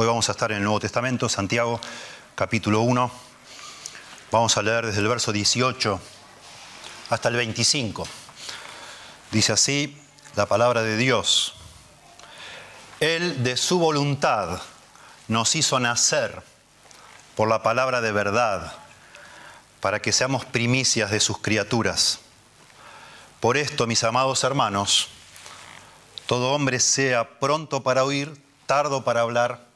[0.00, 1.78] Hoy vamos a estar en el Nuevo Testamento, Santiago,
[2.34, 3.10] capítulo 1.
[4.32, 6.00] Vamos a leer desde el verso 18
[7.10, 8.08] hasta el 25.
[9.30, 10.00] Dice así
[10.36, 11.54] la palabra de Dios.
[13.00, 14.62] Él de su voluntad
[15.28, 16.42] nos hizo nacer
[17.36, 18.72] por la palabra de verdad,
[19.80, 22.20] para que seamos primicias de sus criaturas.
[23.38, 25.08] Por esto, mis amados hermanos,
[26.24, 29.68] todo hombre sea pronto para oír, tardo para hablar,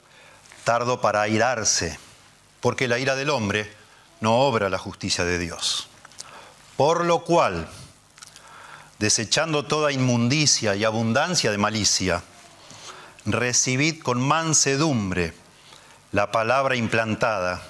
[0.65, 1.99] tardo para airarse,
[2.61, 3.71] porque la ira del hombre
[4.21, 5.89] no obra la justicia de Dios.
[6.77, 7.69] Por lo cual,
[8.99, 12.23] desechando toda inmundicia y abundancia de malicia,
[13.27, 15.35] recibid con mansedumbre
[16.13, 17.63] la palabra implantada,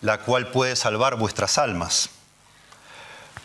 [0.00, 2.10] la cual puede salvar vuestras almas.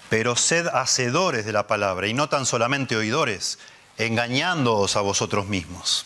[0.10, 3.60] Pero sed hacedores de la palabra y no tan solamente oidores,
[3.98, 6.06] engañándoos a vosotros mismos.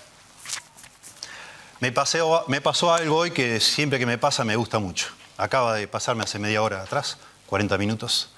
[1.81, 5.07] Me, pasó algo hoy que siempre que me pasa me gusta mucho.
[5.35, 8.29] Acaba de pasarme hace media hora atrás, 40 minutos.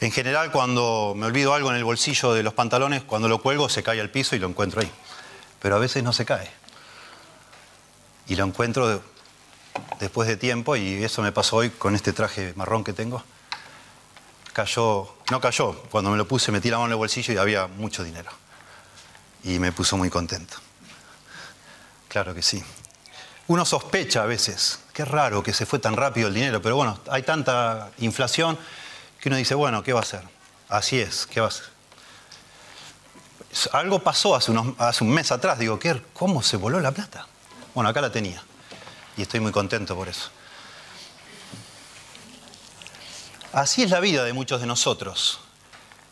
[0.00, 3.68] En general, cuando me olvido algo en el bolsillo de los pantalones, cuando lo cuelgo
[3.68, 4.90] se cae al piso y lo encuentro ahí.
[5.60, 6.48] Pero a veces no se cae.
[8.28, 9.02] Y lo encuentro
[9.98, 13.24] después de tiempo y eso me pasó hoy con este traje marrón que tengo.
[14.52, 17.66] Cayó, no cayó, cuando me lo puse metí la mano en el bolsillo y había
[17.66, 18.30] mucho dinero.
[19.42, 20.63] Y me puso muy contento.
[22.14, 22.62] Claro que sí.
[23.48, 27.00] Uno sospecha a veces, qué raro que se fue tan rápido el dinero, pero bueno,
[27.10, 28.56] hay tanta inflación
[29.20, 30.22] que uno dice, bueno, ¿qué va a hacer?
[30.68, 31.64] Así es, ¿qué va a hacer?
[33.72, 37.26] Algo pasó hace, un mes atrás, digo, ¿qué, ¿cómo se voló la plata?
[37.74, 38.40] Bueno, acá la tenía
[39.16, 40.30] y estoy muy contento por eso.
[43.52, 45.40] Así es la vida de muchos de nosotros,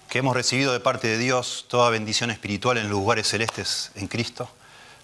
[0.09, 4.09] que hemos recibido de parte de Dios toda bendición espiritual en los lugares celestes en
[4.09, 4.51] Cristo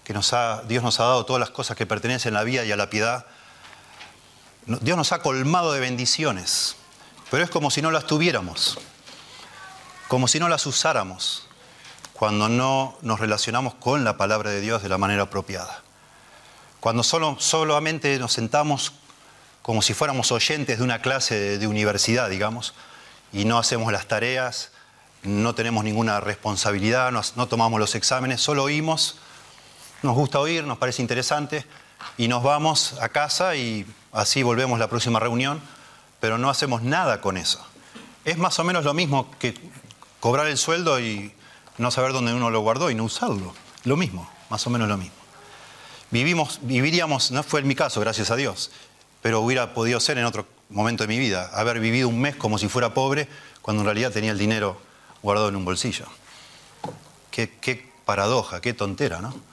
[0.09, 2.89] Dios nos ha dado todas las cosas que pertenecen a la vida y a la
[2.89, 3.27] piedad.
[4.65, 6.75] Dios nos ha colmado de bendiciones,
[7.29, 8.79] pero es como si no las tuviéramos,
[10.07, 11.47] como si no las usáramos
[12.13, 15.83] cuando no nos relacionamos con la palabra de Dios de la manera apropiada.
[16.79, 18.93] Cuando solo, solamente nos sentamos
[19.61, 22.73] como si fuéramos oyentes de una clase de, universidad, digamos,
[23.31, 24.71] y no hacemos las tareas,
[25.21, 29.17] no tenemos ninguna responsabilidad, no tomamos los exámenes, solo oímos
[30.01, 31.65] nos gusta oír, nos parece interesante,
[32.17, 35.61] y nos vamos a casa y así volvemos la próxima reunión,
[36.19, 37.65] pero no hacemos nada con eso.
[38.25, 39.53] Es más o menos lo mismo que
[40.19, 41.33] cobrar el sueldo y
[41.77, 43.53] no saber dónde uno lo guardó y no usarlo.
[43.85, 45.15] Lo mismo, más o menos lo mismo.
[46.11, 48.71] Vivimos, viviríamos, no fue en mi caso, gracias a Dios,
[49.21, 52.57] pero hubiera podido ser en otro momento de mi vida, haber vivido un mes como
[52.57, 53.27] si fuera pobre,
[53.61, 54.81] cuando en realidad tenía el dinero
[55.21, 56.05] guardado en un bolsillo.
[57.31, 59.48] Qué, qué paradoja, qué tontera, ¿no?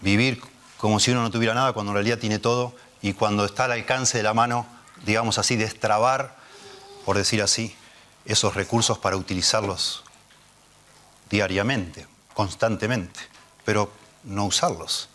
[0.00, 0.40] Vivir
[0.76, 3.72] como si uno no tuviera nada cuando en realidad tiene todo y cuando está al
[3.72, 4.66] alcance de la mano,
[5.04, 6.36] digamos así, destrabar,
[7.04, 7.76] por decir así,
[8.24, 10.04] esos recursos para utilizarlos
[11.30, 13.20] diariamente, constantemente,
[13.64, 13.90] pero
[14.24, 15.08] no usarlos.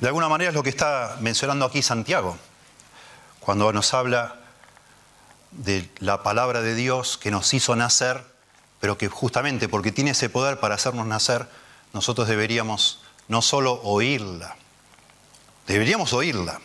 [0.00, 2.36] De alguna manera es lo que está mencionando aquí Santiago,
[3.40, 4.36] cuando nos habla
[5.50, 8.24] de la palabra de Dios que nos hizo nacer,
[8.80, 11.48] pero que justamente porque tiene ese poder para hacernos nacer,
[11.92, 13.01] nosotros deberíamos
[13.32, 14.56] no solo oírla,
[15.66, 16.60] deberíamos oírla.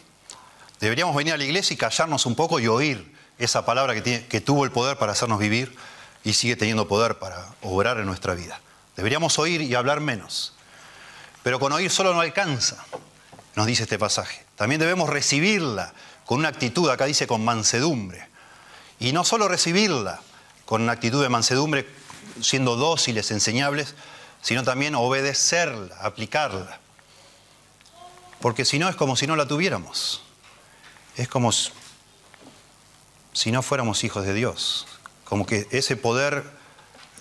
[0.81, 4.66] Deberíamos venir a la iglesia y callarnos un poco y oír esa palabra que, tuvo
[4.66, 5.73] el poder para hacernos vivir
[6.25, 8.59] y sigue teniendo poder para obrar en nuestra vida.
[8.97, 10.55] Deberíamos oír y hablar menos.
[11.41, 12.84] Pero con oír solo no alcanza,
[13.55, 14.46] nos dice este pasaje.
[14.58, 15.93] También debemos recibirla
[16.25, 18.28] con una actitud, acá dice con mansedumbre.
[18.99, 20.19] Y no solo recibirla
[20.66, 21.87] con una actitud de mansedumbre,
[22.41, 23.96] siendo dóciles, enseñables,
[24.41, 26.79] sino también obedecerla, aplicarla.
[28.39, 30.22] Porque si no es como si no la tuviéramos.
[31.16, 31.51] Es como
[33.34, 34.87] si no fuéramos hijos de Dios.
[35.25, 36.43] Como que ese poder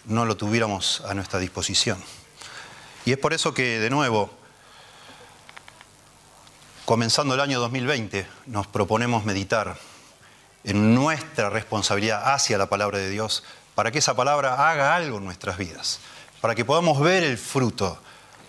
[0.05, 2.03] no lo tuviéramos a nuestra disposición.
[3.05, 4.31] Y es por eso que, de nuevo,
[6.85, 9.79] comenzando el año 2020, nos proponemos meditar
[10.65, 13.43] en nuestra responsabilidad hacia la palabra de Dios
[13.75, 16.01] para que esa palabra haga algo en nuestras vidas
[16.47, 17.99] para que podamos ver el fruto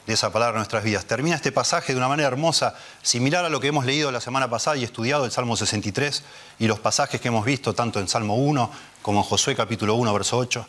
[0.05, 1.05] de esa palabra en nuestras vidas.
[1.05, 4.47] Termina este pasaje de una manera hermosa, similar a lo que hemos leído la semana
[4.47, 6.23] pasada y estudiado el Salmo 63
[6.59, 8.71] y los pasajes que hemos visto tanto en Salmo 1
[9.01, 10.67] como en Josué capítulo 1, verso 8.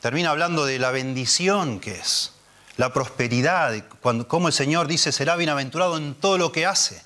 [0.00, 2.34] Termina hablando de la bendición que es,
[2.76, 7.02] la prosperidad, cuando, como el Señor dice, será bienaventurado en todo lo que hace.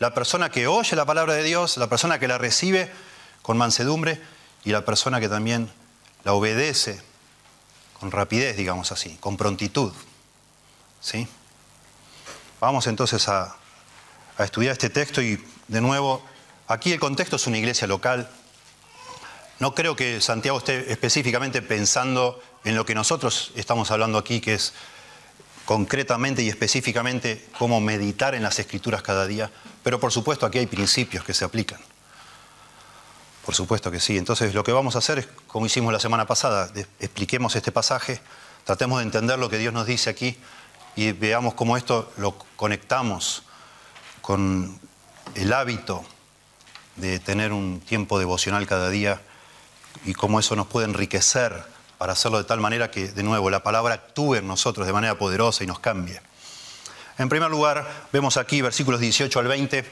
[0.00, 2.92] La persona que oye la palabra de Dios, la persona que la recibe
[3.40, 4.20] con mansedumbre
[4.64, 5.70] y la persona que también
[6.24, 7.00] la obedece
[8.02, 9.92] con rapidez, digamos así, con prontitud.
[11.00, 11.28] ¿Sí?
[12.58, 13.54] Vamos entonces a,
[14.36, 16.20] a estudiar este texto y de nuevo,
[16.66, 18.28] aquí el contexto es una iglesia local.
[19.60, 24.54] No creo que Santiago esté específicamente pensando en lo que nosotros estamos hablando aquí, que
[24.54, 24.72] es
[25.64, 29.48] concretamente y específicamente cómo meditar en las escrituras cada día,
[29.84, 31.78] pero por supuesto aquí hay principios que se aplican.
[33.44, 34.16] Por supuesto que sí.
[34.16, 38.20] Entonces lo que vamos a hacer es, como hicimos la semana pasada, expliquemos este pasaje,
[38.64, 40.36] tratemos de entender lo que Dios nos dice aquí
[40.94, 43.42] y veamos cómo esto lo conectamos
[44.20, 44.78] con
[45.34, 46.04] el hábito
[46.96, 49.20] de tener un tiempo devocional cada día
[50.04, 51.64] y cómo eso nos puede enriquecer
[51.98, 55.18] para hacerlo de tal manera que, de nuevo, la palabra actúe en nosotros de manera
[55.18, 56.20] poderosa y nos cambie.
[57.18, 59.84] En primer lugar, vemos aquí, versículos 18 al 20,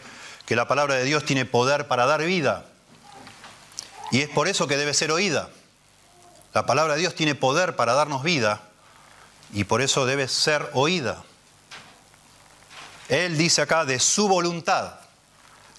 [0.46, 2.66] que la palabra de Dios tiene poder para dar vida.
[4.10, 5.50] Y es por eso que debe ser oída.
[6.52, 8.62] La palabra de Dios tiene poder para darnos vida
[9.52, 11.22] y por eso debe ser oída.
[13.08, 14.94] Él dice acá, de su voluntad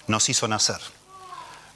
[0.06, 0.80] nos hizo nacer.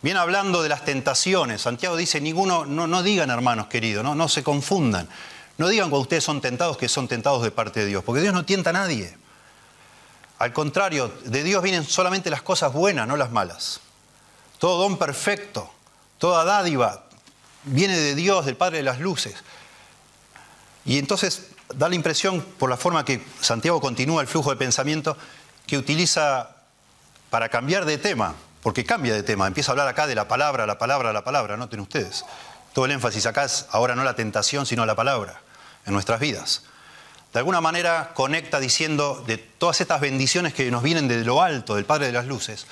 [0.02, 1.62] Viene hablando de las tentaciones.
[1.62, 5.08] Santiago dice, ninguno, no, digan hermanos queridos, no, no se confundan.
[5.58, 8.34] No digan cuando ustedes son tentados que son tentados de parte de Dios, porque Dios
[8.34, 9.16] no tienta a nadie.
[10.38, 13.80] Al contrario, de Dios vienen solamente las cosas buenas, no las malas.
[14.58, 15.70] Todo don perfecto,
[16.18, 17.04] toda dádiva
[17.64, 19.36] viene de Dios, del Padre de las Luces.
[20.84, 25.16] Y entonces da la impresión, por la forma que Santiago continúa el flujo de pensamiento,
[25.66, 26.50] que utiliza
[27.30, 28.34] para cambiar de tema
[28.66, 31.56] porque cambia de tema, empieza a hablar acá de la palabra, la palabra, la palabra,
[31.56, 32.24] noten ustedes.
[32.72, 35.40] Todo el énfasis acá es ahora no la tentación, sino la palabra
[35.86, 36.64] en nuestras vidas.
[37.32, 41.76] De alguna manera conecta diciendo de todas estas bendiciones que nos vienen de lo alto,
[41.76, 42.66] del Padre de las Luces,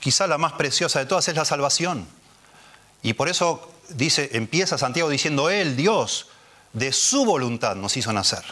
[0.00, 2.08] quizá la más preciosa de todas es la salvación.
[3.02, 6.26] Y por eso dice, empieza Santiago diciendo, Él, Dios,
[6.72, 8.44] de su voluntad nos hizo nacer.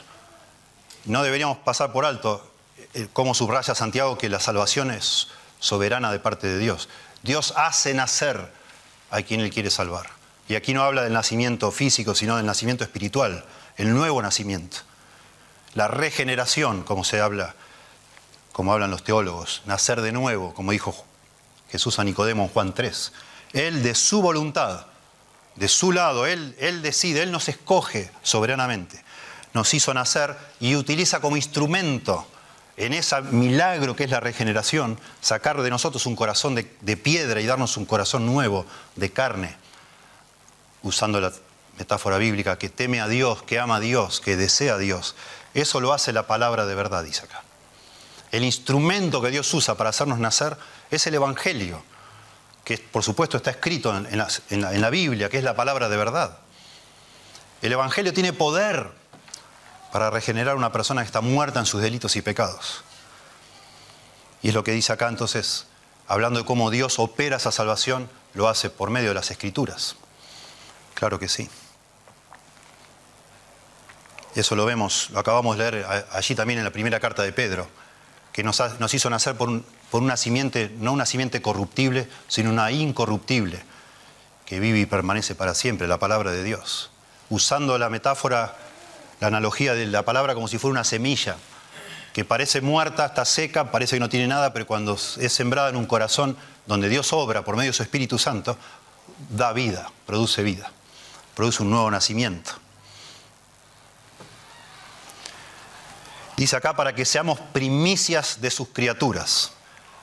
[1.04, 2.52] No deberíamos pasar por alto
[2.94, 5.28] eh, cómo subraya Santiago que la salvación es
[5.60, 6.88] soberana de parte de Dios.
[7.22, 8.50] Dios hace nacer
[9.10, 10.10] a quien Él quiere salvar.
[10.48, 13.44] Y aquí no habla del nacimiento físico, sino del nacimiento espiritual,
[13.76, 14.78] el nuevo nacimiento.
[15.74, 17.54] La regeneración, como se habla,
[18.52, 21.04] como hablan los teólogos, nacer de nuevo, como dijo
[21.70, 23.12] Jesús a Nicodemo en Juan 3.
[23.52, 24.86] Él de su voluntad,
[25.56, 29.02] de su lado, Él, decide, Él nos escoge soberanamente,
[29.54, 32.26] nos hizo nacer y utiliza como instrumento
[32.76, 37.46] en ese milagro que es la regeneración, sacar de nosotros un corazón de, piedra y
[37.46, 38.66] darnos un corazón nuevo,
[38.96, 39.56] de carne,
[40.82, 41.32] usando la
[41.78, 45.16] metáfora bíblica, que teme a Dios, que ama a Dios, que desea a Dios.
[45.54, 47.42] Eso lo hace la palabra de verdad, dice acá.
[48.30, 50.58] El instrumento que Dios usa para hacernos nacer
[50.90, 51.82] es el Evangelio,
[52.66, 56.38] que por supuesto está escrito en la, Biblia, que es la palabra de verdad.
[57.62, 58.90] El Evangelio tiene poder
[59.92, 62.82] para regenerar a una persona que está muerta en sus delitos y pecados.
[64.42, 65.68] Y es lo que dice acá entonces,
[66.08, 69.94] hablando de cómo Dios opera esa salvación, lo hace por medio de las escrituras.
[70.94, 71.48] Claro que sí.
[74.34, 77.68] Eso lo vemos, lo acabamos de leer allí también en la primera carta de Pedro,
[78.32, 78.60] que nos,
[78.92, 83.62] hizo nacer por un, por un nacimiento, no un nacimiento corruptible, sino una incorruptible,
[84.44, 86.90] que vive y permanece para siempre, la palabra de Dios.
[87.28, 88.56] Usando la metáfora
[89.20, 91.36] la analogía de la palabra como si fuera una semilla,
[92.12, 95.76] que parece muerta, está seca, parece que no tiene nada, pero cuando es sembrada en
[95.76, 98.56] un corazón donde Dios obra por medio de su Espíritu Santo,
[99.30, 100.70] da vida, produce vida,
[101.34, 102.52] produce un nuevo nacimiento.
[106.36, 109.52] Dice acá para que seamos primicias de sus criaturas.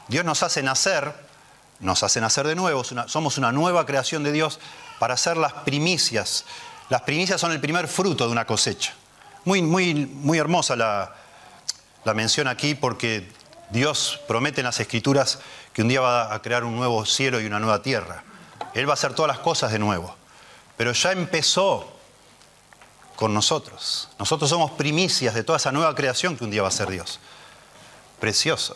[0.08, 1.14] Dios nos hace nacer,
[1.80, 4.60] nos hace nacer de nuevo, somos una nueva creación de Dios
[5.00, 6.46] para ser las primicias.
[6.90, 8.94] Las primicias son el primer fruto de una cosecha.
[9.46, 11.14] Muy, muy, muy hermosa la,
[12.04, 13.32] la mención aquí porque
[13.70, 15.40] Dios promete en las Escrituras
[15.74, 18.24] que un día va a crear un nuevo cielo y una nueva tierra.
[18.74, 20.16] Él va a hacer todas las cosas de nuevo.
[20.78, 21.92] Pero ya empezó
[23.16, 24.10] con nosotros.
[24.20, 27.20] Nosotros somos primicias de toda esa nueva creación que un día va a ser Dios.
[28.20, 28.76] Precioso.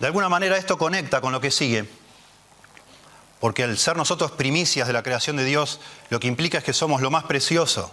[0.00, 1.88] De alguna manera esto conecta con lo que sigue,
[3.40, 6.72] porque al ser nosotros primicias de la creación de Dios, lo que implica es que
[6.72, 7.92] somos lo más precioso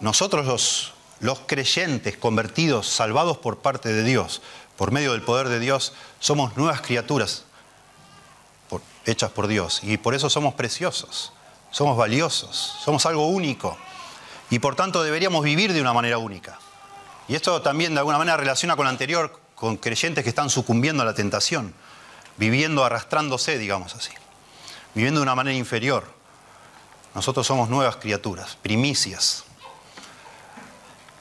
[0.00, 4.42] nosotros los, creyentes convertidos, salvados por parte de Dios,
[4.76, 7.44] por medio del poder de Dios, somos nuevas criaturas
[9.06, 9.80] hechas por Dios.
[9.82, 11.32] Y por eso somos preciosos,
[11.70, 13.76] somos valiosos, somos algo único.
[14.50, 16.58] Y por tanto deberíamos vivir de una manera única.
[17.28, 21.02] Y esto también de alguna manera relaciona con lo anterior, con creyentes que están sucumbiendo
[21.02, 21.74] a la tentación,
[22.36, 24.12] viviendo arrastrándose, digamos así,
[24.94, 26.04] viviendo de una manera inferior.
[27.14, 29.44] Nosotros somos nuevas criaturas, primicias.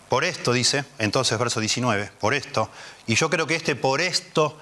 [0.09, 2.69] Por esto, dice, entonces verso 19, por esto,
[3.07, 4.57] y yo creo que este por esto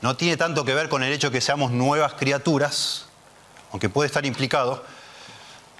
[0.00, 3.06] no tiene tanto que ver con el hecho de que seamos nuevas criaturas,
[3.72, 4.84] aunque puede estar implicado,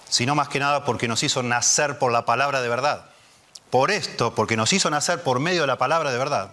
[0.09, 3.05] sino más que nada porque nos hizo nacer por la palabra de verdad.
[3.69, 6.51] Por esto, porque nos hizo nacer por medio de la palabra de verdad.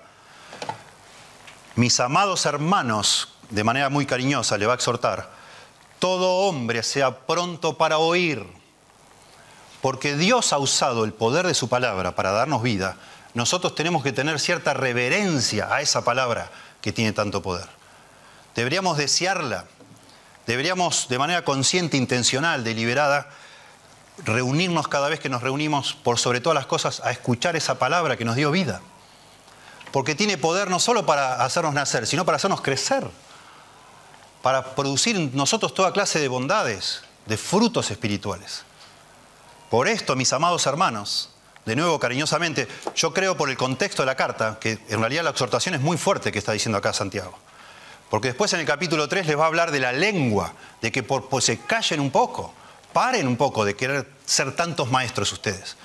[1.76, 5.30] Mis amados hermanos, de manera muy cariñosa, le va a exhortar,
[5.98, 8.46] todo hombre sea pronto para oír,
[9.82, 12.96] porque Dios ha usado el poder de su palabra para darnos vida,
[13.34, 17.68] nosotros tenemos que tener cierta reverencia a esa palabra que tiene tanto poder.
[18.54, 19.66] Deberíamos desearla,
[20.46, 23.28] deberíamos de manera consciente, intencional, deliberada,
[24.24, 28.16] reunirnos cada vez que nos reunimos, por sobre todas las cosas, a escuchar esa palabra
[28.16, 28.80] que nos dio vida.
[29.96, 33.08] Porque tiene poder no solo para hacernos nacer, sino para hacernos crecer,
[34.42, 38.64] para producir en nosotros toda clase de bondades, de frutos espirituales.
[39.70, 41.30] Por esto, mis amados hermanos,
[41.64, 45.30] de nuevo cariñosamente, yo creo por el contexto de la carta, que en realidad la
[45.30, 47.38] exhortación es muy fuerte que está diciendo acá Santiago.
[48.10, 51.04] Porque después en el capítulo 3 les va a hablar de la lengua, de que
[51.04, 52.52] por, pues se callen un poco,
[52.92, 55.78] paren un poco de querer ser tantos maestros ustedes.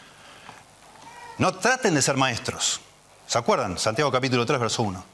[1.37, 2.81] No traten de ser maestros.
[3.31, 3.79] ¿Se acuerdan?
[3.79, 5.05] Santiago capítulo 3, verso 1.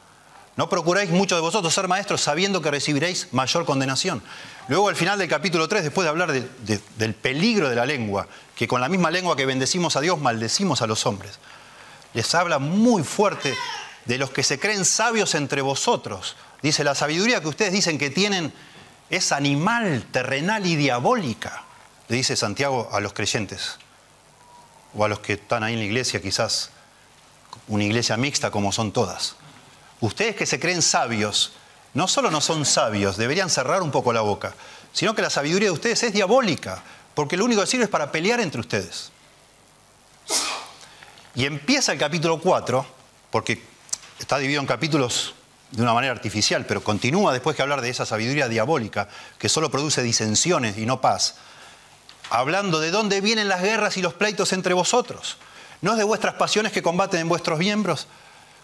[0.55, 4.24] No procuráis mucho de vosotros ser maestros sabiendo que recibiréis mayor condenación.
[4.69, 8.67] Luego al final del capítulo 3, después de hablar del peligro de la lengua, que
[8.67, 11.38] con la misma lengua que bendecimos a Dios, maldecimos a los hombres,
[12.15, 13.55] les habla muy fuerte
[14.05, 16.38] de los que se creen sabios entre vosotros.
[16.63, 18.51] Dice, la sabiduría que ustedes dicen que tienen
[19.12, 21.65] es animal, terrenal y diabólica,
[22.07, 23.77] le dice Santiago a los creyentes,
[24.95, 26.71] o a los que están ahí en la iglesia, quizás
[27.67, 29.36] una iglesia mixta como son todas.
[30.00, 31.53] Ustedes que se creen sabios,
[31.93, 34.53] no solo no son sabios, deberían cerrar un poco la boca,
[34.93, 36.83] sino que la sabiduría de ustedes es diabólica,
[37.13, 39.12] porque lo único que sirve es para pelear entre ustedes.
[41.36, 42.86] Y empieza el capítulo 4,
[43.31, 43.62] porque
[44.19, 45.33] está dividido en capítulos
[45.71, 49.69] de una manera artificial, pero continúa después que hablar de esa sabiduría diabólica que solo
[49.69, 51.36] produce disensiones y no paz,
[52.29, 55.38] hablando de dónde vienen las guerras y los pleitos entre vosotros.
[55.81, 58.07] ¿No es de vuestras pasiones que combaten en vuestros miembros?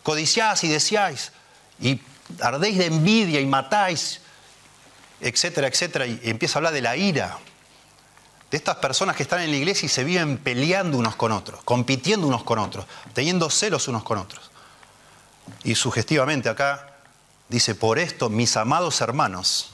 [0.04, 1.32] codiciáis y deseáis,
[1.80, 2.00] y
[2.42, 4.20] ardéis de envidia y matáis,
[5.22, 7.40] etcétera, etcétera, y empieza a hablar de la ira,
[8.52, 11.64] de estas personas que están en la iglesia y se viven peleando unos con otros,
[11.64, 14.52] compitiendo unos con otros, teniendo celos unos con otros.
[15.64, 16.98] Y sugestivamente acá
[17.50, 19.72] dice, por esto, mis amados hermanos,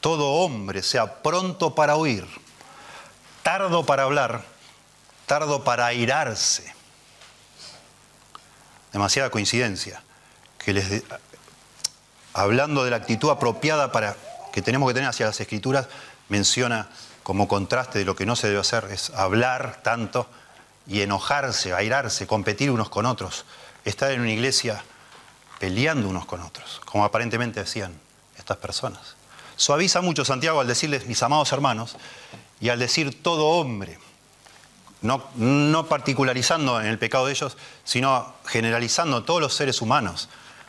[0.00, 2.26] todo hombre sea pronto para oír,
[3.42, 4.44] tardo para hablar,
[5.64, 6.74] para airarse
[8.92, 10.02] demasiada coincidencia,
[10.58, 11.02] que les,
[12.34, 14.14] hablando de la actitud apropiada para,
[14.52, 15.88] que tenemos que tener hacia las escrituras,
[16.28, 16.90] menciona
[17.22, 20.28] como contraste de lo que no se debe hacer, es hablar tanto
[20.86, 23.46] y enojarse, airarse, competir unos con otros,
[23.86, 24.84] estar en una iglesia
[25.58, 27.98] peleando unos con otros, como aparentemente decían
[28.36, 29.16] estas personas.
[29.56, 31.96] Suaviza mucho Santiago al decirles mis amados hermanos
[32.60, 33.98] y al decir todo hombre
[35.02, 40.28] no, particularizando en el pecado de ellos, sino generalizando todos los seres humanos.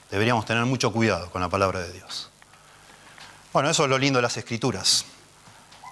[0.10, 2.30] Deberíamos tener mucho cuidado con la palabra de Dios.
[3.52, 5.06] Bueno, eso es lo lindo de las escrituras.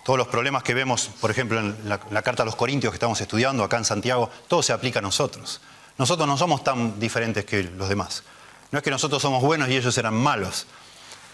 [0.03, 2.95] Todos los problemas que vemos, por ejemplo, en la, la, carta a los Corintios que
[2.95, 5.61] estamos estudiando acá en Santiago, todo se aplica a nosotros.
[5.99, 8.23] Nosotros no somos tan diferentes que los demás.
[8.71, 10.65] No es que nosotros somos buenos y ellos eran malos.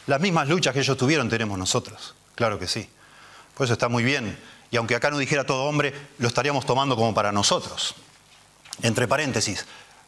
[0.08, 2.16] Las mismas luchas que ellos tuvieron tenemos nosotros.
[2.36, 2.90] Claro que sí.
[3.56, 4.38] Por eso está muy bien
[4.71, 7.95] y aunque acá no dijera todo hombre, lo estaríamos tomando como para nosotros.
[8.81, 9.65] Entre paréntesis,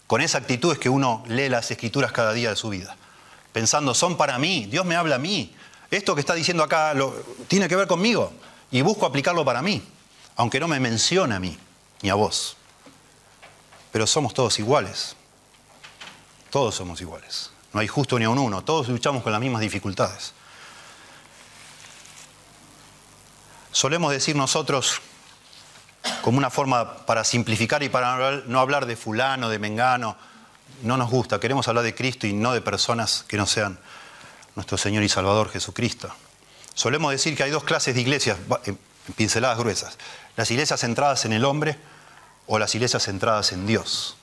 [0.08, 2.98] con esa actitud es que uno lee las escrituras cada día de su vida,
[3.54, 5.54] pensando, son para mí, Dios me habla a mí,
[5.92, 7.12] esto que está diciendo acá lo,
[7.48, 8.32] tiene que ver conmigo,
[8.72, 9.82] y busco aplicarlo para mí,
[10.36, 11.58] aunque no me menciona a mí,
[12.02, 12.58] ni a vos.
[13.92, 15.16] Pero somos todos iguales,
[16.50, 19.62] todos somos iguales, no hay justo ni a un uno, todos luchamos con las mismas
[19.62, 20.34] dificultades.
[23.72, 25.02] Solemos decir nosotros,
[26.22, 30.18] como una forma para simplificar y para no hablar de fulano, de mengano,
[30.84, 33.80] no nos gusta, queremos hablar de Cristo y no de personas que no sean
[34.56, 36.14] nuestro Señor y Salvador Jesucristo.
[36.74, 38.38] Solemos decir que hay dos clases de iglesias,
[39.16, 39.98] pinceladas gruesas.
[40.36, 41.78] Las iglesias centradas en el hombre
[42.48, 44.16] o las iglesias centradas en Dios.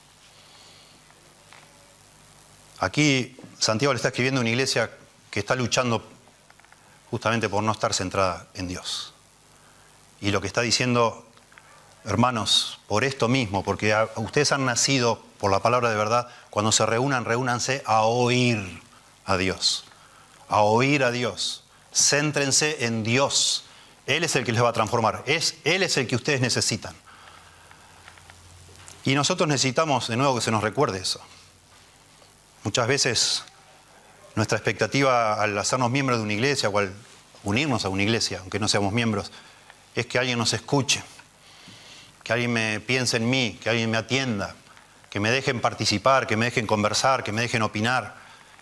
[2.79, 4.91] Aquí Santiago le está escribiendo a una iglesia
[5.31, 6.05] que está luchando
[7.09, 9.13] justamente por no estar centrada en Dios.
[10.19, 11.25] Y lo que está diciendo,
[12.05, 16.85] hermanos, por esto mismo, porque ustedes han nacido por la palabra de verdad, cuando se
[16.85, 18.81] reúnan, reúnanse a oír
[19.25, 19.85] a Dios,
[20.49, 21.63] a oír a Dios.
[21.93, 23.65] Céntrense en Dios.
[24.05, 25.23] Él es el que les va a transformar.
[25.25, 26.95] Es, Él es el que ustedes necesitan.
[29.03, 31.21] Y nosotros necesitamos de nuevo que se nos recuerde eso.
[32.63, 33.43] Muchas veces
[34.35, 36.93] nuestra expectativa al hacernos miembros de una iglesia o al
[37.43, 39.31] unirnos a una iglesia, aunque no seamos miembros,
[39.97, 41.03] es que alguien nos escuche,
[42.23, 44.55] que alguien me piense en mí, que alguien me atienda,
[45.09, 48.15] que me dejen participar, que me dejen conversar, que me dejen opinar.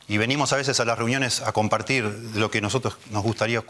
[0.08, 3.62] Y venimos a veces a las reuniones a compartir lo que nosotros nos gustaría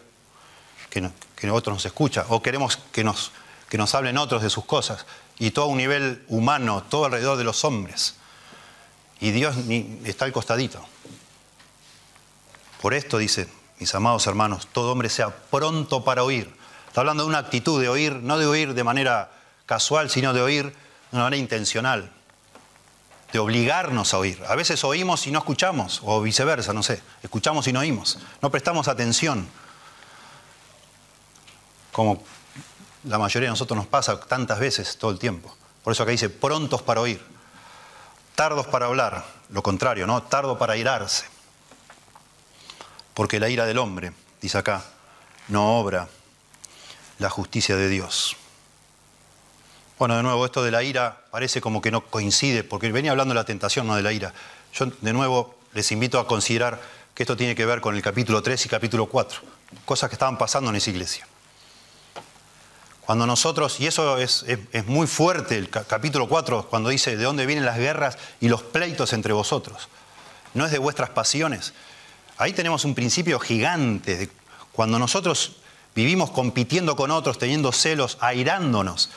[0.91, 3.31] que, que otros nos escucha, o queremos que nos,
[3.67, 5.07] que nos hablen otros de sus cosas,
[5.39, 8.13] y todo a un nivel humano, todo alrededor de los hombres.
[9.19, 9.55] Y Dios
[10.03, 10.86] está al costadito.
[12.79, 13.48] Por esto dice,
[13.79, 16.53] mis amados hermanos, todo hombre sea pronto para oír.
[16.96, 19.30] Está hablando de una actitud de oír, no de oír de manera
[19.66, 22.10] casual, sino de oír de una manera intencional
[23.34, 24.42] de obligarnos a oír.
[24.48, 28.50] A veces oímos y no escuchamos, o viceversa, no sé, escuchamos y no oímos, no
[28.50, 29.46] prestamos atención.
[31.92, 32.24] Como
[33.04, 35.54] la mayoría de nosotros nos pasa tantas veces todo el tiempo.
[35.84, 37.22] Por eso acá dice, prontos para oír,
[38.36, 40.24] tardos para hablar, lo contrario, ¿no?
[40.24, 41.25] Tardo para irarse.
[43.14, 44.82] Porque la ira del hombre, dice acá,
[45.50, 46.08] no obra
[47.19, 48.36] la justicia de Dios.
[49.98, 53.34] Bueno, de nuevo, esto de la ira parece como que no coincide, porque venía hablando
[53.34, 54.34] de la tentación, no de la ira.
[54.74, 56.81] Yo, de nuevo, les invito a considerar
[57.13, 59.39] que esto tiene que ver con el capítulo 3 y capítulo 4,
[59.86, 61.25] cosas que estaban pasando en esa iglesia.
[63.05, 64.45] Cuando nosotros, y eso es,
[64.88, 69.13] muy fuerte, el capítulo 4, cuando dice de dónde vienen las guerras y los pleitos
[69.13, 69.88] entre vosotros,
[70.55, 71.74] no es de vuestras pasiones.
[72.38, 74.29] Ahí tenemos un principio gigante, de
[74.72, 75.57] cuando nosotros
[75.96, 79.10] vivimos compitiendo con otros, teniendo celos, airándonos,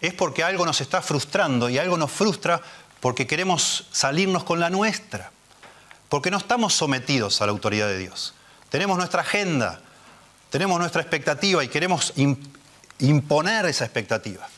[0.00, 2.60] es porque algo nos está frustrando y algo nos frustra
[3.00, 5.30] porque queremos salirnos con la nuestra,
[6.08, 8.34] porque no estamos sometidos a la autoridad de Dios.
[8.68, 9.80] Tenemos nuestra agenda,
[10.50, 12.12] tenemos nuestra expectativa y queremos
[12.98, 14.48] imponer esa expectativa.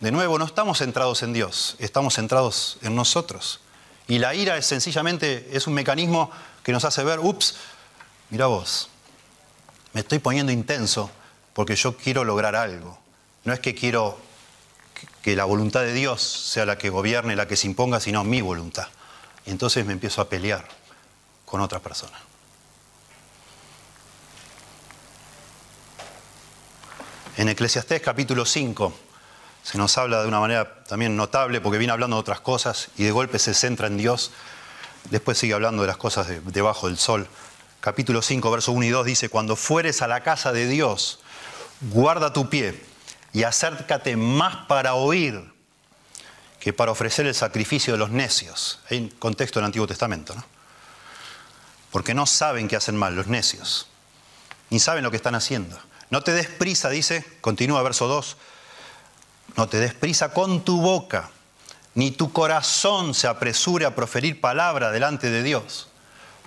[0.00, 3.60] De nuevo, no estamos centrados en Dios, estamos centrados en nosotros.
[4.06, 6.30] Y la ira es sencillamente es un mecanismo
[6.62, 7.56] que nos hace ver, ups,
[8.28, 8.90] mira vos,
[9.94, 11.10] me estoy poniendo intenso
[11.54, 12.98] porque yo quiero lograr algo.
[13.44, 14.18] No es que quiero
[15.22, 18.40] que la voluntad de Dios sea la que gobierne, la que se imponga, sino mi
[18.40, 18.88] voluntad.
[19.46, 20.66] Y entonces me empiezo a pelear
[21.44, 22.18] con otra persona.
[27.36, 28.92] En Eclesiastés capítulo 5
[29.62, 33.04] se nos habla de una manera también notable porque viene hablando de otras cosas y
[33.04, 34.32] de golpe se centra en Dios.
[35.10, 37.28] Después sigue hablando de las cosas debajo del sol.
[37.84, 41.20] Capítulo 5, verso 1 y 2 dice, cuando fueres a la casa de Dios,
[41.82, 42.82] guarda tu pie
[43.34, 45.52] y acércate más para oír
[46.60, 48.80] que para ofrecer el sacrificio de los necios.
[48.88, 50.42] Hay un contexto del Antiguo Testamento, ¿no?
[51.90, 53.86] Porque no saben que hacen mal los necios,
[54.70, 55.78] ni saben lo que están haciendo.
[56.08, 58.38] No te des prisa, dice, continúa verso 2,
[59.58, 61.28] no te des prisa con tu boca,
[61.94, 65.88] ni tu corazón se apresure a proferir palabra delante de Dios,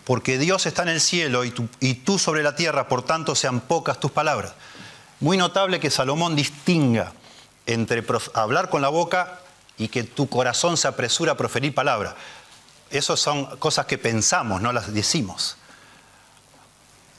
[0.08, 1.52] porque Dios está en el cielo y
[1.96, 4.54] tú, sobre la tierra, por tanto sean pocas tus palabras.
[5.20, 7.12] Muy notable que Salomón distinga
[7.66, 9.42] entre hablar con la boca
[9.78, 12.16] y que tu corazón se apresura a proferir palabra.
[12.90, 15.58] Esas son cosas que pensamos, no las decimos.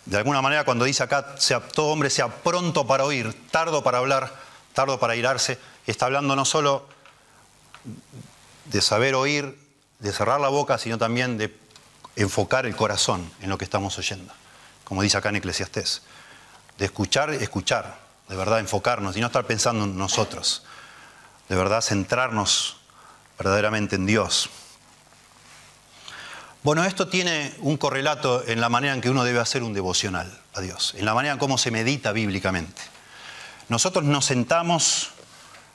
[0.07, 1.35] De alguna manera cuando dice acá,
[1.75, 4.35] todo hombre sea pronto para oír, tardo para hablar,
[4.73, 6.89] tardo para irarse, está hablando no solo
[8.65, 9.59] de saber oír,
[9.99, 11.68] de cerrar la boca, sino también de
[12.23, 14.33] enfocar el corazón en lo que estamos oyendo,
[14.85, 16.03] como dice acá en Eclesiastés
[16.79, 20.63] de escuchar, escuchar, de verdad enfocarnos y no estar pensando en nosotros,
[21.49, 22.77] de verdad centrarnos
[23.37, 24.49] verdaderamente en Dios.
[26.63, 30.41] Bueno, esto tiene un correlato en la manera en que uno debe hacer un devocional
[30.55, 32.81] a Dios, en la manera en cómo se medita bíblicamente.
[33.69, 35.11] Nosotros nos sentamos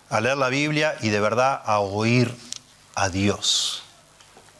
[0.09, 2.33] a leer la Biblia y de verdad a oír
[2.95, 3.83] a Dios.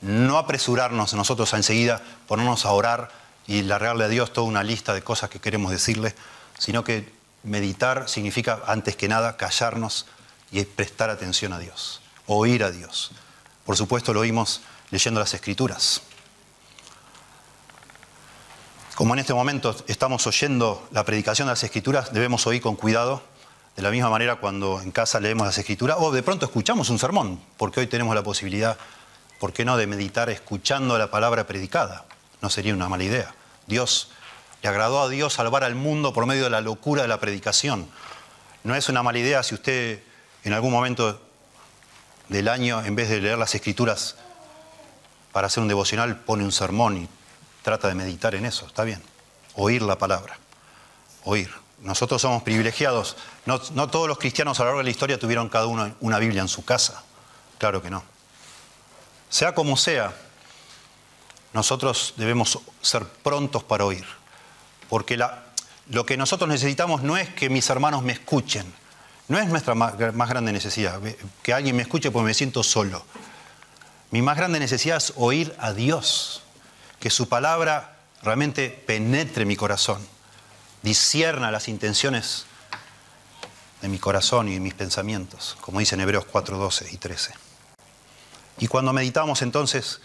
[0.04, 3.10] No apresurarnos nosotros a enseguida ponernos a orar
[3.48, 6.14] y largarle a Dios toda una lista de cosas que queremos decirle,
[6.60, 7.10] sino que
[7.44, 10.06] meditar significa, antes que nada, callarnos
[10.52, 13.12] y prestar atención a Dios, oír a Dios.
[13.66, 14.62] Por supuesto lo oímos
[14.92, 16.02] leyendo las Escrituras.
[18.96, 23.24] Como en este momento estamos oyendo la predicación de las Escrituras, debemos oír con cuidado
[23.76, 27.00] De la misma manera cuando en casa leemos las escrituras o de pronto escuchamos un
[27.00, 28.78] sermón, porque hoy tenemos la posibilidad,
[29.44, 32.06] ¿por qué no?, de meditar escuchando la palabra predicada.
[32.40, 33.36] No sería una mala idea.
[33.68, 34.10] Dios,
[34.62, 37.90] le agradó a Dios salvar al mundo por medio de la locura de la predicación.
[38.64, 40.02] No es una mala idea si usted
[40.46, 41.22] en algún momento
[42.30, 44.16] del año, en vez de leer las escrituras
[45.34, 47.10] para hacer un devocional, pone un sermón y
[47.64, 48.66] trata de meditar en eso.
[48.66, 49.04] Está bien.
[49.56, 50.38] Oír la palabra.
[51.26, 51.52] Oír.
[51.82, 53.18] Nosotros somos privilegiados.
[53.46, 56.42] No, todos los cristianos a lo largo de la historia tuvieron cada uno una Biblia
[56.42, 57.04] en su casa.
[57.58, 58.13] Claro que no.
[59.34, 60.14] Sea como sea,
[61.54, 64.06] nosotros debemos ser prontos para oír.
[64.90, 65.18] Porque
[65.88, 68.72] lo que nosotros necesitamos no es que mis hermanos me escuchen.
[69.28, 71.02] No es nuestra más, grande necesidad,
[71.42, 73.04] que alguien me escuche porque me siento solo.
[74.12, 76.44] Mi más grande necesidad es oír a Dios,
[77.00, 80.08] que su palabra realmente penetre mi corazón
[80.84, 82.46] discierna las intenciones
[83.82, 87.53] de mi corazón y de mis pensamientos, como dice en Hebreos 4, 12 y 13.
[88.58, 90.02] Y cuando meditamos entonces,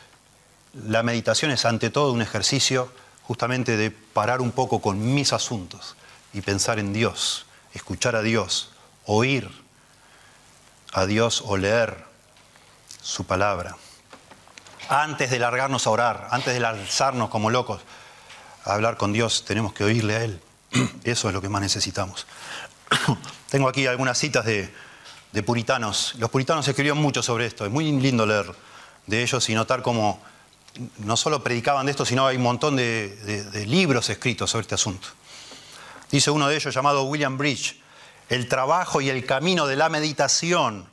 [0.72, 5.96] la meditación es ante todo un ejercicio justamente de parar un poco con mis asuntos
[6.32, 8.70] y pensar en Dios, escuchar a Dios,
[9.04, 9.50] oír
[10.92, 12.04] a Dios o leer
[13.02, 13.76] su palabra.
[14.88, 17.82] Antes de largarnos a orar, antes de lanzarnos como locos
[18.64, 20.40] a hablar con Dios, tenemos que oírle a Él.
[21.04, 22.26] Eso es lo que más necesitamos.
[23.50, 24.72] Tengo aquí algunas citas de,
[25.44, 26.14] puritanos.
[26.18, 27.64] Los puritanos escribieron mucho sobre esto.
[27.64, 28.46] Es muy lindo leer
[29.06, 30.20] de ellos y notar cómo
[30.98, 35.08] no solo predicaban de esto, sino hay un montón de, libros escritos sobre este asunto.
[36.10, 37.80] Dice uno de ellos llamado William Bridge,
[38.28, 40.86] el trabajo y el camino de la meditación.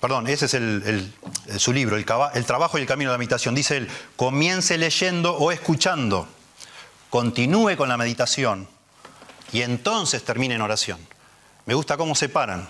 [0.00, 3.54] Perdón, ese es su libro, el, el trabajo y el camino de la meditación.
[3.54, 6.28] Dice él, comience leyendo o escuchando
[7.10, 8.68] continúe con la meditación
[9.52, 10.98] y entonces termine en oración.
[11.66, 12.68] Me gusta cómo separan.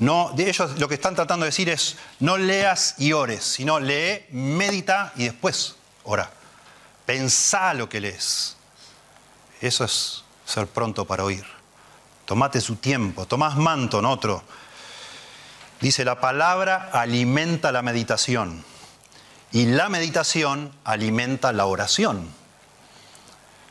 [0.00, 3.78] No, de ellos lo que están tratando de decir es no leas y ores, sino
[3.78, 6.30] lee, medita y después ora.
[7.06, 8.56] Pensá lo que lees.
[9.60, 11.44] Eso es ser pronto para oír.
[12.24, 13.26] Tomate su tiempo.
[13.26, 14.42] Tomás Manton, otro,
[15.80, 18.64] dice, la palabra alimenta la meditación
[19.52, 22.28] y la meditación alimenta la oración.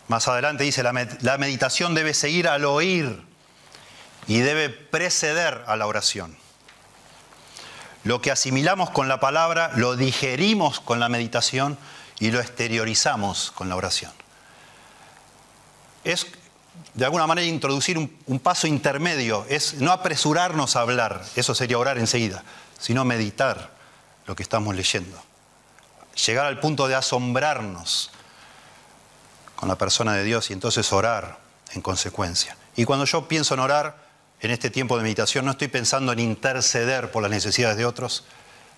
[0.09, 3.28] Más adelante dice, la, meditación debe seguir al oír
[4.29, 6.37] y debe preceder a la oración.
[8.03, 11.79] Lo que asimilamos con la palabra lo digerimos con la meditación
[12.19, 14.11] y lo exteriorizamos con la oración.
[16.03, 16.27] Es
[16.93, 21.79] de alguna manera introducir un, un, paso intermedio, es no apresurarnos a hablar, eso sería
[21.79, 22.43] orar enseguida,
[22.77, 23.71] sino meditar
[24.27, 25.19] lo que estamos leyendo.
[26.27, 28.11] Llegar al punto de asombrarnos
[29.55, 31.39] con la persona de Dios y entonces orar
[31.73, 32.55] en consecuencia.
[32.75, 34.08] Y cuando yo pienso en orar
[34.41, 38.25] en este tiempo de meditación, no estoy pensando en interceder por las necesidades de otros,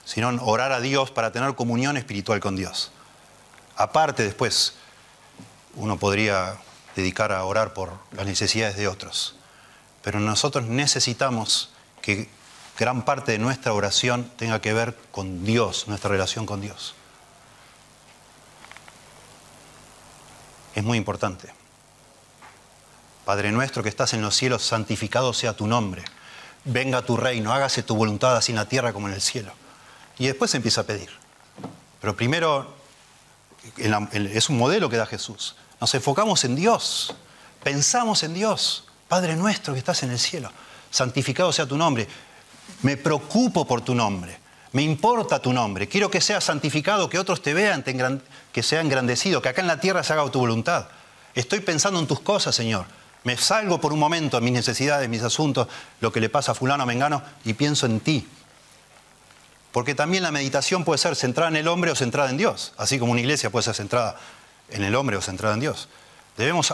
[0.06, 2.92] sino en orar a Dios para tener comunión espiritual con Dios.
[3.76, 4.74] Aparte después,
[5.76, 6.56] uno podría
[6.96, 9.36] dedicar a orar por las necesidades de otros.
[10.02, 11.72] Pero nosotros necesitamos
[12.02, 12.28] que
[12.78, 16.96] gran parte de nuestra oración tenga que ver con Dios, nuestra relación con Dios.
[20.76, 21.50] es muy importante.
[23.26, 26.04] Padre nuestro que estás en los cielos, santificado sea tu nombre.
[26.66, 29.54] Venga tu reino, hágase tu voluntad así en la tierra como en el cielo.
[30.18, 31.10] Y después empieza a pedir.
[32.00, 32.76] Pero primero
[33.78, 35.56] es un modelo que da Jesús.
[35.80, 37.16] Nos enfocamos en Dios,
[37.64, 38.86] pensamos en Dios.
[39.08, 40.52] Padre nuestro que estás en el cielo,
[40.90, 42.08] santificado sea tu nombre.
[42.82, 44.40] Me preocupo por tu nombre.
[44.72, 45.88] Me importa tu nombre.
[45.88, 47.84] Quiero que seas santificado, que otros te vean,
[48.54, 50.88] que sea engrandecido, que acá en la tierra se haga tu voluntad.
[51.36, 52.86] Estoy pensando en tus cosas, Señor.
[53.24, 55.68] Me salgo por un momento en mis necesidades, mis asuntos,
[56.00, 58.28] lo que le pasa a fulano, a mengano, y pienso en ti.
[59.72, 63.00] Porque también la meditación puede ser centrada en el hombre o centrada en Dios, así
[63.00, 64.18] como una iglesia puede ser centrada
[64.70, 65.88] en el hombre o centrada en Dios.
[66.36, 66.74] Debemos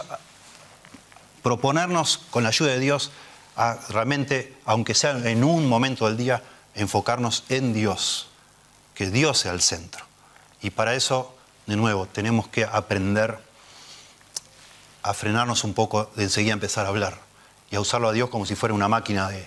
[1.42, 3.10] proponernos con la ayuda de Dios
[3.56, 6.42] a realmente, aunque sea en un momento del día,
[6.74, 8.28] enfocarnos en Dios,
[8.94, 10.04] que Dios sea el centro.
[10.62, 13.38] Y para eso, de nuevo, tenemos que aprender
[15.02, 17.18] a frenarnos un poco de enseguida empezar a hablar
[17.70, 19.46] y a usarlo a Dios como si fuera una máquina de,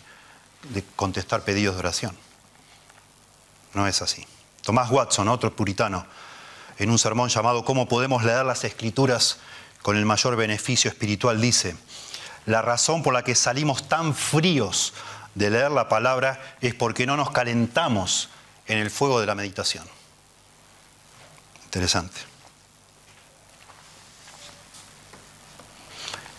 [0.70, 2.18] de contestar pedidos de oración.
[3.74, 4.26] No es así.
[4.64, 6.06] Tomás Watson, otro puritano,
[6.78, 9.38] en un sermón llamado ¿Cómo podemos leer las escrituras
[9.82, 11.42] con el mayor beneficio espiritual?
[11.42, 11.76] dice,
[12.46, 14.94] la razón por la que salimos tan fríos
[15.36, 18.30] de leer la palabra es porque no nos calentamos
[18.68, 19.86] en el fuego de la meditación.
[21.66, 22.31] Interesante.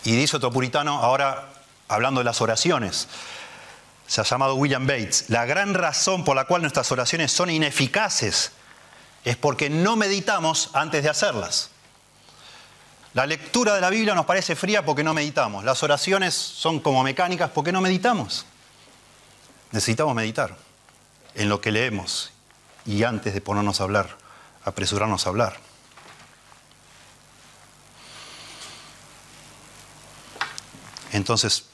[0.05, 1.49] Y dice otro puritano, ahora
[1.89, 3.09] hablando de las oraciones.
[4.07, 5.27] Se ha llamado William Bates.
[5.29, 8.53] La gran razón por la cual nuestras oraciones son ineficaces
[9.25, 11.71] es porque no meditamos antes de hacerlas.
[13.15, 15.65] La lectura de la Biblia nos parece fría porque no meditamos.
[15.65, 18.47] Las oraciones son como mecánicas porque no meditamos.
[19.71, 20.57] Necesitamos meditar
[21.35, 22.33] en lo que leemos
[22.85, 24.17] y antes de ponernos a hablar,
[24.65, 25.72] apresurarnos a hablar.
[31.13, 31.67] Entonces,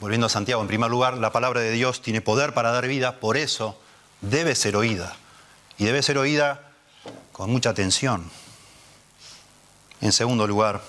[0.00, 3.20] volviendo a Santiago, en primer lugar, la palabra de Dios tiene poder para dar vida,
[3.20, 3.78] por eso
[4.20, 5.16] debe ser oída.
[5.76, 6.72] Y debe ser oída
[7.32, 8.30] con mucha atención.
[10.00, 10.82] En segundo lugar,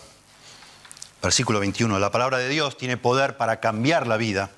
[1.22, 4.52] versículo 21, la palabra de Dios tiene poder para cambiar la vida,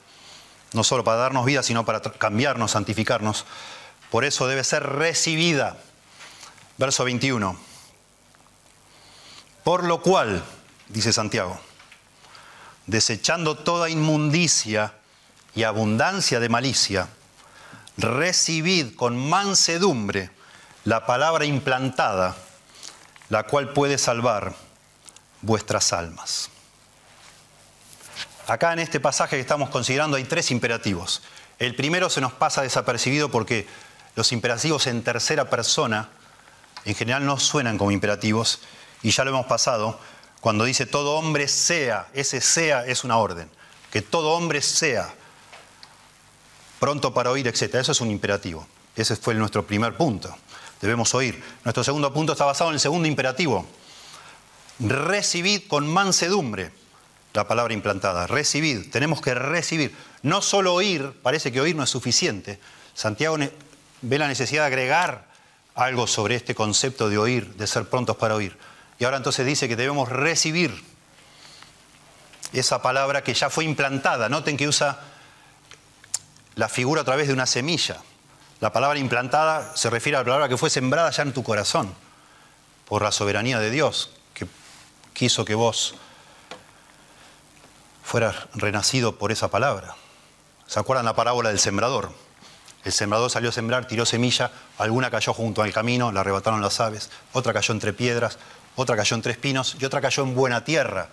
[0.73, 3.45] no solo para darnos vida, sino para cambiarnos, santificarnos.
[4.11, 5.77] Por eso debe ser recibida.
[6.77, 7.57] Verso 21.
[9.63, 10.43] Por lo cual,
[10.89, 11.59] dice Santiago,
[12.87, 14.93] desechando toda inmundicia
[15.55, 17.07] y abundancia de malicia,
[17.97, 20.31] recibid con mansedumbre
[20.83, 22.35] la palabra implantada,
[23.29, 24.53] la cual puede salvar
[25.41, 26.49] vuestras almas.
[28.47, 31.21] Acá en este pasaje que estamos considerando hay tres imperativos.
[31.59, 33.67] El primero se nos pasa desapercibido porque
[34.15, 36.09] los imperativos en tercera persona
[36.83, 38.59] en general no suenan como imperativos
[39.01, 39.99] y ya lo hemos pasado
[40.43, 43.49] cuando dice todo hombre sea, ese sea es una orden,
[43.89, 45.13] que todo hombre sea
[46.81, 47.75] pronto para oír, etc.
[47.75, 48.67] Eso es un imperativo.
[48.93, 50.35] Ese fue nuestro primer punto.
[50.81, 51.41] Debemos oír.
[51.63, 53.65] Nuestro segundo punto está basado en el segundo imperativo.
[54.79, 56.73] Recibid con mansedumbre
[57.31, 58.27] la palabra implantada.
[58.27, 58.91] Recibid.
[58.91, 59.95] Tenemos que recibir.
[60.23, 62.59] No solo oír, parece que oír no es suficiente.
[62.93, 63.37] Santiago
[64.01, 65.25] ve la necesidad de agregar
[65.73, 68.57] algo sobre este concepto de oír, de ser prontos para oír.
[69.03, 70.81] Y ahora entonces dice que debemos recibir
[72.53, 74.29] esa palabra que ya fue implantada.
[74.29, 74.97] Noten que usa
[76.55, 77.97] la figura a través de una semilla.
[78.61, 81.93] La palabra implantada se refiere a la palabra que fue sembrada ya en tu corazón
[82.87, 84.47] por la soberanía de Dios, que
[85.11, 85.95] quiso que vos
[88.05, 89.95] fueras renacido por esa palabra.
[90.65, 92.13] ¿Se acuerdan la parábola del sembrador?
[92.85, 96.79] El sembrador salió a sembrar, tiró semilla, alguna cayó junto al camino, la arrebataron las
[96.79, 98.39] aves, otra cayó entre piedras,
[98.75, 101.09] otra cayó entre espinos y otra cayó en buena tierra.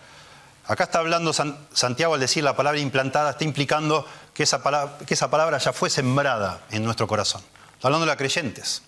[0.66, 5.14] Acá está hablando Santiago al decir la palabra implantada, está implicando que esa, palabra, que
[5.14, 7.42] esa palabra ya fue sembrada en nuestro corazón.
[7.74, 8.82] Está hablando de creyentes.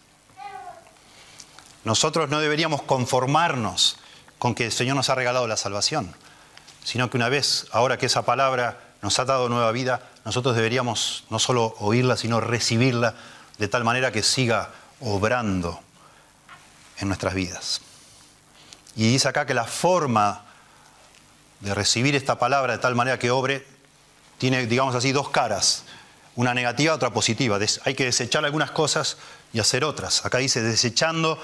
[1.85, 3.97] Nosotros no deberíamos conformarnos
[4.39, 6.15] con que el Señor nos ha regalado la salvación,
[6.85, 11.25] sino que una vez, ahora que esa palabra nos ha dado nueva vida, nosotros deberíamos
[11.31, 13.15] no solo oírla, sino recibirla
[13.59, 15.81] de tal manera que siga obrando
[16.99, 17.81] en nuestras vidas.
[18.97, 20.45] Y dice acá que la forma
[21.61, 23.67] de recibir esta palabra de tal manera que obre
[24.39, 25.85] tiene, digamos así, dos caras,
[26.35, 27.59] una negativa, otra positiva.
[27.85, 29.17] Hay que desechar algunas cosas
[29.53, 30.25] y hacer otras.
[30.27, 31.39] Acá dice, desechando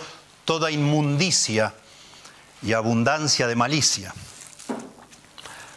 [0.44, 1.74] toda inmundicia
[2.62, 4.12] y abundancia de malicia.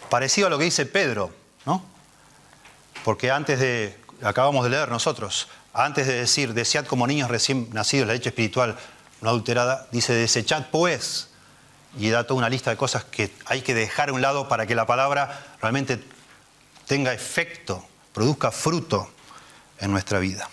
[0.09, 1.31] Parecido a lo que dice Pedro,
[1.65, 1.85] ¿no?
[3.05, 8.07] Porque antes de, acabamos de leer nosotros, antes de decir, desead como niños recién nacidos
[8.07, 8.77] la leche espiritual
[9.21, 11.30] no adulterada, dice, desechad pues
[11.97, 14.65] y da toda una lista de cosas que hay que dejar a un lado para
[14.65, 16.01] que la palabra realmente
[16.87, 19.09] tenga efecto, produzca fruto
[19.79, 20.49] en nuestra vida.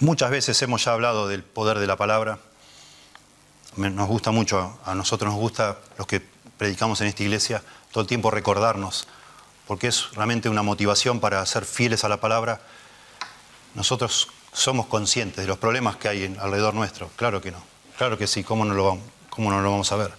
[0.00, 2.38] Muchas veces hemos ya hablado del poder de la palabra.
[3.76, 6.20] Nos gusta mucho, a nosotros nos gusta, los que
[6.56, 7.62] predicamos en esta iglesia,
[7.92, 9.06] todo el tiempo recordarnos,
[9.66, 12.60] porque es realmente una motivación para ser fieles a la palabra.
[13.74, 17.08] Nosotros somos conscientes de los problemas que hay alrededor nuestro.
[17.16, 17.62] Claro que no.
[17.96, 20.12] Claro que sí, ¿cómo no, lo vamos, ¿cómo no lo vamos a ver?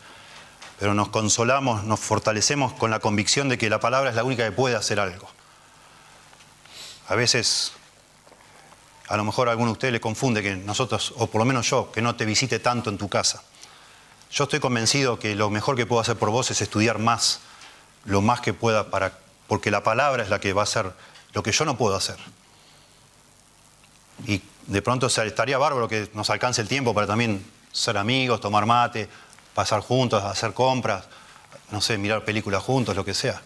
[0.80, 4.46] Pero nos consolamos, nos fortalecemos con la convicción de que la palabra es la única
[4.46, 5.28] que puede hacer algo.
[7.08, 7.74] A veces,
[9.08, 11.70] a lo mejor a alguno de ustedes le confunde que nosotros, o por lo menos
[11.70, 13.44] yo, que no te visite tanto en tu casa.
[14.32, 17.41] Yo estoy convencido que lo mejor que puedo hacer por vos es estudiar más,
[18.06, 19.17] lo más que pueda, para,
[19.48, 20.94] porque la palabra es la que va a hacer
[21.34, 22.17] lo que yo no puedo hacer.
[24.26, 28.66] Y de pronto estaría bárbaro que nos alcance el tiempo para también ser amigos, tomar
[28.66, 29.10] mate,
[29.54, 31.06] pasar juntos, hacer compras,
[31.72, 33.42] no sé, mirar películas juntos, lo que sea.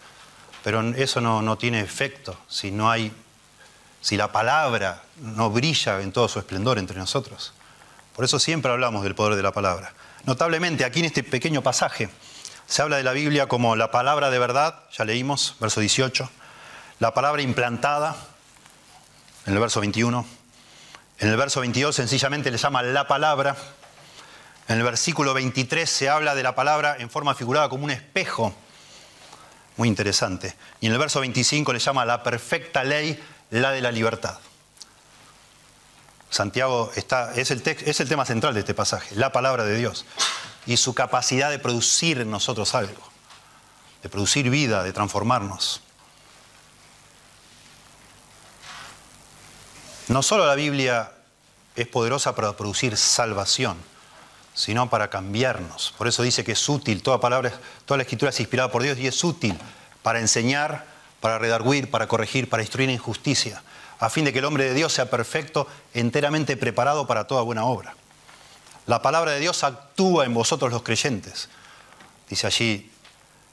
[0.62, 3.12] Pero eso no, no tiene efecto si no hay,
[4.00, 7.52] si la palabra no brilla en todo su esplendor entre nosotros.
[8.14, 9.92] Por eso siempre hablamos del poder de la palabra.
[10.24, 12.08] Notablemente, aquí en este pequeño pasaje,
[12.66, 16.28] se habla de la Biblia como la palabra de verdad, ya leímos, verso 18,
[16.98, 18.16] la palabra implantada,
[19.46, 20.26] en el verso 21,
[21.18, 23.56] en el verso 22 sencillamente le llama la palabra.
[24.68, 28.54] En el versículo 23 se habla de la palabra en forma figurada como un espejo.
[29.76, 30.56] Muy interesante.
[30.80, 34.38] Y en el verso 25 le llama la perfecta ley, la de la libertad.
[36.30, 40.04] Santiago está, es, el es el tema central de este pasaje, la palabra de Dios
[40.66, 43.00] y su capacidad de producir en nosotros algo,
[44.02, 45.82] de producir vida, de transformarnos.
[50.08, 51.12] No solo la Biblia
[51.74, 53.76] es poderosa para producir salvación,
[54.54, 55.94] sino para cambiarnos.
[55.98, 57.52] Por eso dice que es útil, toda palabra,
[57.84, 59.58] toda la escritura es inspirada por Dios y es útil
[60.02, 60.86] para enseñar,
[61.20, 63.62] para redarguir, para corregir, para instruir en justicia,
[63.98, 67.64] a fin de que el hombre de Dios sea perfecto, enteramente preparado para toda buena
[67.64, 67.94] obra.
[68.86, 71.48] La palabra de Dios actúa en vosotros los creyentes,
[72.30, 72.90] dice allí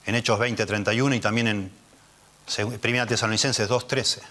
[0.06, 1.72] en Hechos 20, 31 y también en
[2.58, 4.22] 1 Tesalonicenses 2, 13.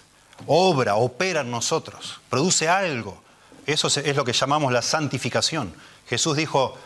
[0.47, 3.21] Obra, opera en nosotros, produce algo.
[3.65, 5.73] Eso es lo que llamamos la santificación.
[6.07, 6.77] Jesús dijo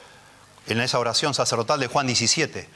[0.67, 2.69] en esa oración sacerdotal de Juan 17,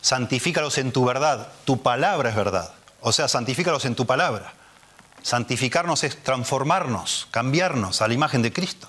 [0.00, 2.72] santifícalos en tu verdad, tu palabra es verdad.
[3.00, 4.52] O sea, santifícalos en tu palabra.
[5.22, 8.88] Santificarnos es transformarnos, cambiarnos a la imagen de Cristo.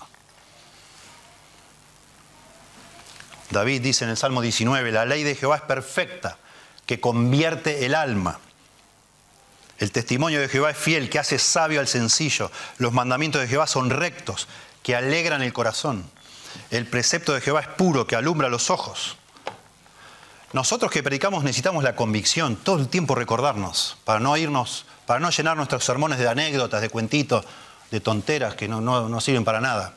[3.50, 6.38] David dice en el Salmo 19, la ley de Jehová es perfecta,
[6.86, 8.38] que convierte el alma.
[9.80, 12.52] El testimonio de Jehová es fiel, que hace sabio al sencillo.
[12.76, 14.46] Los mandamientos de Jehová son rectos,
[14.82, 16.08] que alegran el corazón.
[16.70, 19.16] El precepto de Jehová es puro, que alumbra los ojos.
[20.52, 25.30] Nosotros que predicamos necesitamos la convicción, todo el tiempo recordarnos, para no irnos, para no
[25.30, 27.46] llenar nuestros sermones de anécdotas, de cuentitos,
[27.90, 29.94] de tonteras que no, no sirven para nada.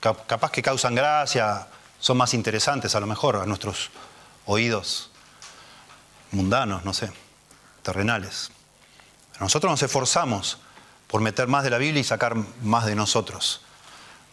[0.00, 1.66] Capaz que causan gracia,
[1.98, 3.90] son más interesantes a lo mejor a nuestros
[4.46, 5.10] oídos
[6.30, 7.10] mundanos, no sé,
[7.82, 8.52] terrenales.
[9.40, 10.58] Nosotros nos esforzamos
[11.06, 13.62] por meter más de la Biblia y sacar más de nosotros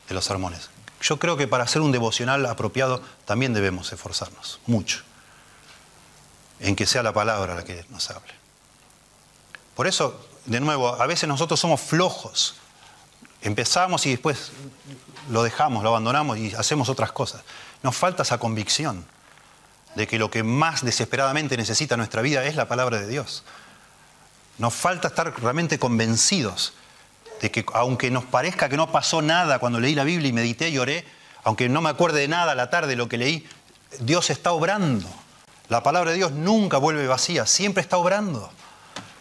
[0.08, 0.70] de los sermones.
[1.02, 5.04] Yo creo que para hacer un devocional apropiado también debemos esforzarnos, mucho,
[6.60, 8.34] en que sea la palabra la que nos hable.
[9.76, 12.56] Por eso, de nuevo, a veces nosotros somos flojos.
[13.42, 14.52] Empezamos y después
[15.30, 17.42] lo dejamos, lo abandonamos y hacemos otras cosas.
[17.84, 19.06] Nos falta esa convicción
[19.96, 23.44] de que lo que más desesperadamente necesita nuestra vida es la palabra de Dios.
[24.58, 26.74] Nos falta estar realmente convencidos
[27.42, 30.70] de que aunque nos parezca que no pasó nada cuando leí la Biblia y medité
[30.70, 31.06] y oré,
[31.44, 33.48] aunque no me acuerde de nada a la tarde de lo que leí,
[34.00, 35.08] Dios está obrando.
[35.68, 38.50] La palabra de Dios nunca vuelve vacía, siempre está obrando.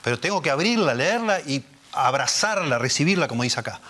[0.03, 3.81] Pero tengo que abrirla, leerla y abrazarla, recibirla, como dice acá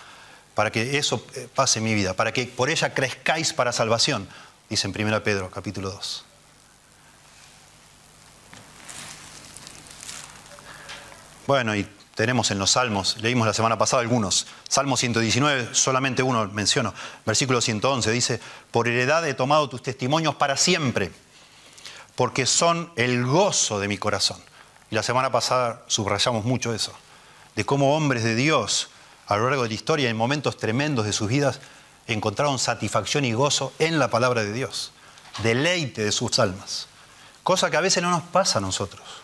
[0.55, 4.29] para que eso eh, pase en mi vida, para que por ella crezcáis para salvación,
[4.71, 6.25] dice en 1 Pedro capítulo 2.
[11.47, 16.47] Bueno, y tenemos en los Salmos, leímos la semana pasada algunos, Salmo 119, solamente uno
[16.47, 16.95] menciono,
[17.27, 21.13] versículo 111, dice, por heredad he tomado tus testimonios para siempre,
[22.15, 24.39] porque son el gozo de mi corazón.
[24.91, 26.95] Y la semana pasada subrayamos mucho eso,
[27.57, 28.89] de cómo hombres de Dios
[29.27, 31.61] a lo largo de la historia, en momentos tremendos de sus vidas,
[32.07, 34.93] encontraron satisfacción y gozo en la palabra de Dios,
[35.43, 36.87] deleite de sus almas,
[37.43, 39.24] cosa que a veces no nos pasa a nosotros.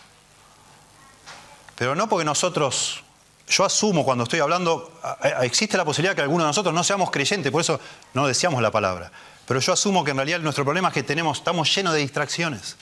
[1.81, 3.03] Pero no porque nosotros,
[3.49, 4.93] yo asumo cuando estoy hablando,
[5.41, 7.81] existe la posibilidad que algunos de nosotros no seamos creyentes, por eso
[8.13, 9.11] no deseamos la palabra.
[9.47, 12.77] Pero yo asumo que en realidad nuestro problema es que tenemos, estamos llenos de distracciones.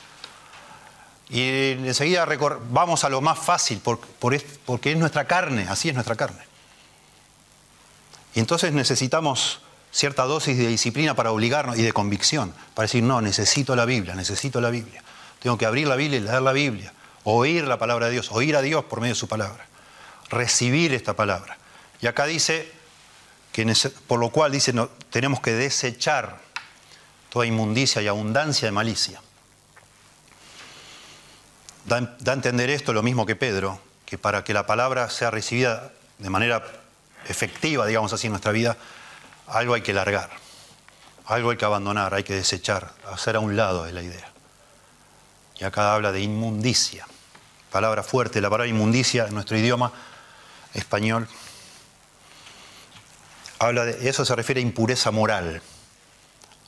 [1.31, 2.27] Y enseguida
[2.71, 6.43] vamos a lo más fácil, porque es nuestra carne, así es nuestra carne.
[8.35, 9.61] Y entonces necesitamos
[9.93, 14.17] cierta dosis de disciplina para obligarnos y de convicción, para decir, no, necesito la Biblia,
[14.17, 15.05] necesito la Biblia.
[15.39, 16.93] Tengo que abrir la Biblia y leer la Biblia,
[17.25, 19.67] oír la palabra de Dios, oír a Dios por medio de su palabra,
[20.31, 21.59] recibir esta palabra.
[22.01, 22.73] Y acá dice,
[23.53, 23.75] que
[24.07, 26.39] por lo cual dice, no, tenemos que desechar
[27.31, 29.21] toda inmundicia y abundancia de malicia.
[31.87, 35.31] Da, da a entender esto lo mismo que Pedro, que para que la palabra sea
[35.31, 36.63] recibida de manera
[37.27, 38.77] efectiva, digamos así, en nuestra vida,
[39.47, 40.31] algo hay que largar,
[41.27, 44.28] algo hay que abandonar, hay que desechar, hacer a un lado de la idea.
[45.61, 47.07] Y acá habla de inmundicia,
[47.71, 49.93] palabra fuerte, la palabra inmundicia en nuestro idioma
[50.75, 51.29] español.
[53.59, 55.61] Habla de, eso se refiere a impureza moral,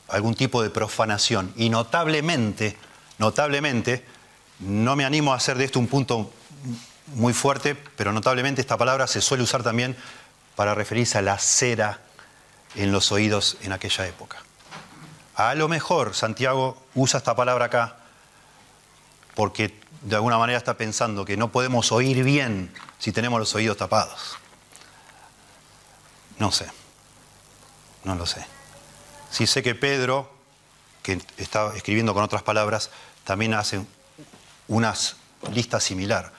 [0.09, 1.53] algún tipo de profanación.
[1.57, 2.77] Y notablemente,
[3.19, 4.05] notablemente,
[4.59, 6.33] no me animo a hacer de esto un punto
[7.15, 9.97] muy fuerte, pero notablemente esta palabra se suele usar también
[10.57, 12.01] para referirse a la cera
[12.75, 14.39] en los oídos en aquella época.
[15.37, 18.00] A lo mejor Santiago usa esta palabra acá
[19.41, 23.79] porque de alguna manera está pensando que no podemos oír bien si tenemos los oídos
[23.79, 24.37] tapados.
[26.39, 26.67] No sé,
[28.05, 28.45] no lo sé.
[29.31, 30.31] Sí sé que Pedro
[31.03, 32.91] que está escribiendo con otras palabras,
[33.25, 33.83] también hace
[34.69, 34.93] una
[35.55, 36.33] lista similar,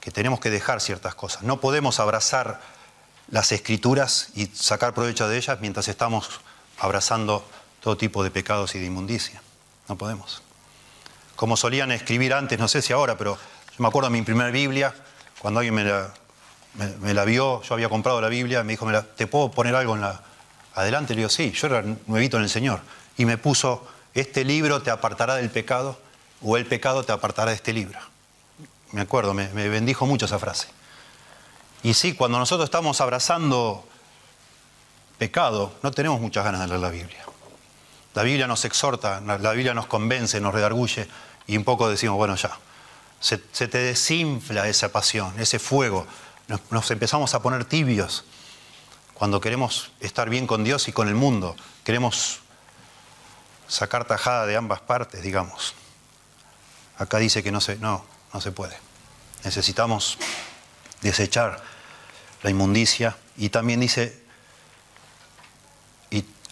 [0.00, 1.42] que tenemos que dejar ciertas cosas.
[1.42, 2.62] No podemos abrazar
[3.28, 6.40] las escrituras y sacar provecho de ellas mientras estamos
[6.78, 7.46] abrazando
[7.82, 9.42] todo tipo de pecados y de inmundicia.
[9.90, 10.43] No podemos.
[11.36, 14.50] Como solían escribir antes, no sé si ahora, pero yo me acuerdo de mi primera
[14.50, 14.94] Biblia,
[15.40, 16.10] cuando alguien me la,
[16.74, 20.22] me, vio, yo había comprado la Biblia, me dijo, ¿te puedo poner algo en la,
[20.74, 21.14] adelante?
[21.14, 22.80] Le digo, sí, yo era nuevito en el Señor.
[23.16, 25.98] Y me puso, este libro te apartará del pecado
[26.42, 27.98] o el pecado te apartará de este libro.
[28.92, 30.68] Me acuerdo, me, me bendijo mucho esa frase.
[31.82, 33.86] Y sí, cuando nosotros estamos abrazando
[35.18, 37.24] pecado, no tenemos muchas ganas de leer la Biblia.
[38.14, 41.08] La Biblia nos exhorta, la Biblia nos convence, nos redarguye
[41.46, 42.56] y un poco decimos, bueno, ya,
[43.20, 46.06] se, te desinfla esa pasión, ese fuego.
[46.70, 48.24] Nos, empezamos a poner tibios
[49.14, 51.56] cuando queremos estar bien con Dios y con el mundo.
[51.84, 52.40] Queremos
[53.66, 55.74] sacar tajada de ambas partes, digamos.
[56.98, 58.76] Acá dice que no se, no, no se puede.
[59.42, 60.18] Necesitamos
[61.00, 61.62] desechar
[62.42, 64.22] la inmundicia y también dice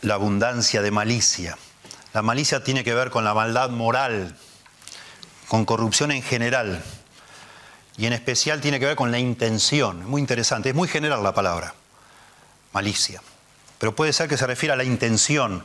[0.02, 1.56] la abundancia de malicia.
[2.12, 4.36] La malicia tiene que ver con la maldad moral,
[5.48, 6.82] con corrupción en general.
[7.96, 10.04] Y en especial tiene que ver con la intención.
[10.06, 11.74] Muy interesante, es muy general la palabra,
[12.72, 13.22] malicia.
[13.78, 15.64] Pero puede ser que se refiera a la intención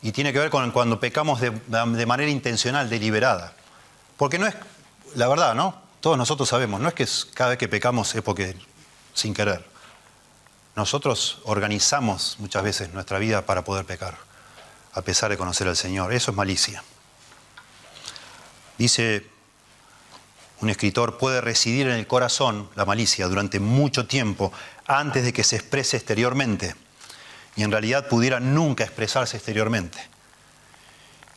[0.00, 1.50] y tiene que ver con cuando pecamos de,
[2.06, 3.52] manera intencional, deliberada.
[4.16, 4.54] Porque no es,
[5.14, 5.82] la verdad, ¿no?
[6.00, 8.54] Todos nosotros sabemos, no es que cada vez que pecamos es porque
[9.12, 9.75] sin querer.
[10.76, 14.18] Nosotros organizamos muchas veces nuestra vida para poder pecar,
[14.92, 16.12] a pesar de conocer al Señor.
[16.12, 16.84] Eso es malicia.
[18.76, 19.26] Dice
[20.60, 24.52] un escritor, puede residir en el corazón la malicia durante mucho tiempo
[24.86, 26.76] antes de que se exprese exteriormente
[27.56, 29.98] y en realidad pudiera nunca expresarse exteriormente.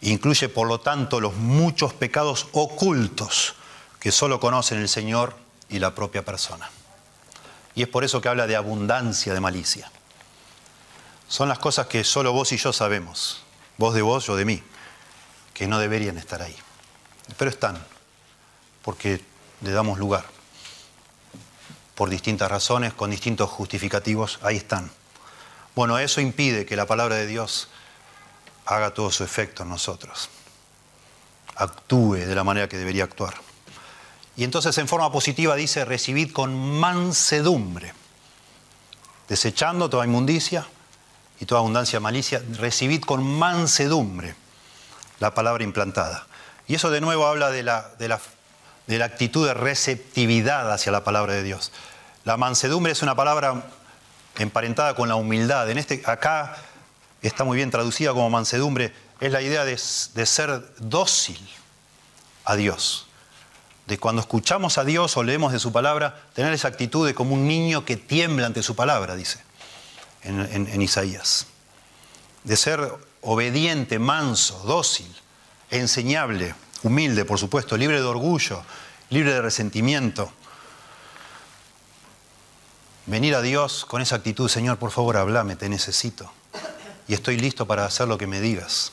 [0.01, 3.55] Incluye, por lo tanto, los muchos pecados ocultos
[4.01, 5.35] que solo conocen el Señor
[5.69, 6.69] y la propia persona.
[7.79, 9.89] Y es por eso que habla de abundancia de malicia.
[11.29, 13.41] Son las cosas que solo vos y yo sabemos,
[13.77, 14.61] vos de vos, yo de mí,
[15.53, 16.57] que no deberían estar ahí
[17.37, 17.81] pero están,
[18.81, 19.21] porque
[19.61, 20.25] le damos lugar.
[21.95, 24.91] Por distintas razones, con distintos justificativos, ahí están.
[25.73, 27.69] Bueno, eso impide que la palabra de Dios
[28.65, 30.29] haga todo su efecto en nosotros,
[31.55, 33.35] actúe de la manera que debería actuar.
[34.39, 37.91] Y entonces en forma positiva dice, recibid con mansedumbre,
[39.27, 40.65] desechando toda inmundicia
[41.41, 44.35] y toda abundancia malicia, recibid con mansedumbre
[45.19, 46.25] la palabra implantada.
[46.69, 51.33] Y eso de nuevo habla de la, de la, actitud de receptividad hacia la palabra
[51.33, 51.73] de Dios.
[52.23, 53.65] La mansedumbre es una palabra
[54.37, 55.69] emparentada con la humildad.
[55.69, 56.55] En este, acá
[57.21, 61.45] está muy bien traducida como mansedumbre, es la idea de, de, ser dócil
[62.45, 63.08] a Dios.
[63.89, 67.33] De cuando escuchamos a Dios o leemos de su palabra, tener esa actitud de como
[67.33, 69.39] un niño que tiembla ante su palabra, dice
[70.23, 71.47] en, en Isaías.
[72.43, 72.79] De ser
[73.21, 75.13] obediente, manso, dócil
[75.71, 78.63] enseñable, humilde, por supuesto, libre de orgullo,
[79.09, 80.31] libre de resentimiento.
[83.05, 86.31] Venir a Dios con esa actitud, Señor, por favor, háblame, te necesito.
[87.07, 88.91] Y estoy listo para hacer lo que me digas.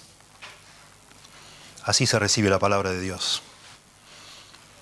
[1.84, 3.42] Así se recibe la palabra de Dios.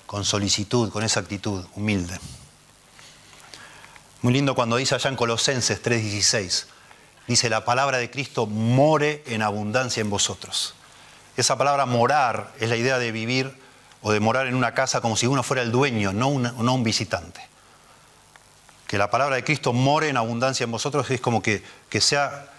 [0.07, 2.19] Con solicitud, con esa actitud humilde.
[4.23, 6.67] Muy lindo cuando dice allá en Colosenses 3:16,
[7.27, 10.75] dice, la palabra de Cristo more en abundancia en vosotros.
[11.37, 13.59] Esa palabra morar es la idea de vivir
[14.03, 17.41] o de morar en una casa como si uno fuera el dueño, no, un visitante.
[18.87, 22.51] Que la palabra de Cristo more en abundancia en vosotros es como que, que sea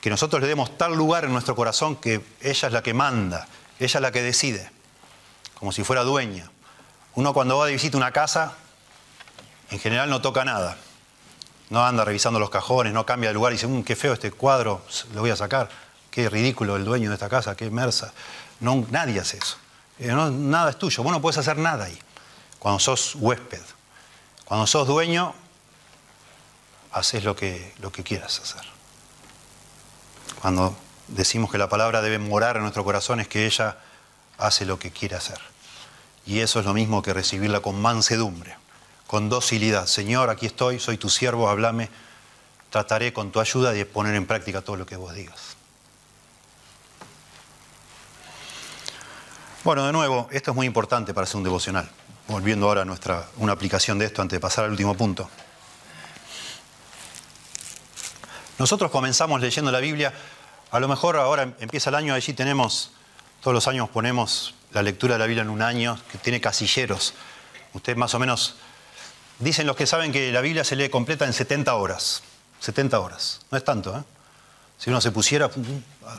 [0.00, 3.48] que nosotros le demos tal lugar en nuestro corazón que ella es la que manda,
[3.80, 4.70] ella es la que decide,
[5.54, 6.51] como si fuera dueña.
[7.14, 8.54] Uno cuando va de visita a una casa,
[9.70, 10.76] en general no toca nada.
[11.70, 14.30] No anda revisando los cajones, no cambia de lugar y dice, mm, qué feo este
[14.30, 14.82] cuadro,
[15.14, 15.68] lo voy a sacar
[16.12, 18.12] qué ridículo el dueño de esta casa, qué mersa.
[18.60, 19.56] No, nadie hace eso.
[19.98, 21.98] Eh, nada es tuyo, vos no puedes hacer nada ahí.
[22.58, 23.62] Cuando sos huésped,
[24.44, 25.34] cuando sos dueño,
[26.92, 28.62] haces lo que, lo que quieras hacer.
[30.40, 30.76] Cuando
[31.08, 33.78] decimos que la palabra debe morar en nuestro corazón es que ella
[34.38, 35.38] hace lo que quiere hacer.
[36.26, 38.56] Y eso es lo mismo que recibirla con mansedumbre,
[39.06, 39.86] con docilidad.
[39.86, 41.90] Señor, aquí estoy, soy tu siervo, háblame,
[42.70, 45.56] trataré con tu ayuda de poner en práctica todo lo que vos digas.
[49.64, 51.88] Bueno, de nuevo, esto es muy importante para hacer un devocional.
[52.28, 55.28] Volviendo ahora a nuestra, una aplicación de esto antes de pasar al último punto.
[58.58, 60.12] Nosotros comenzamos leyendo la Biblia
[60.72, 62.92] A lo mejor ahora empieza el año, allí tenemos,
[63.42, 67.14] todos los años ponemos la lectura de la Biblia en un año, que tiene casilleros.
[67.74, 68.56] Ustedes más o menos,
[69.38, 72.22] dicen los que saben que la Biblia se lee completa en 70 horas.
[72.60, 74.02] 70 horas, no es tanto, ¿eh?
[74.78, 75.48] Si uno se pusiera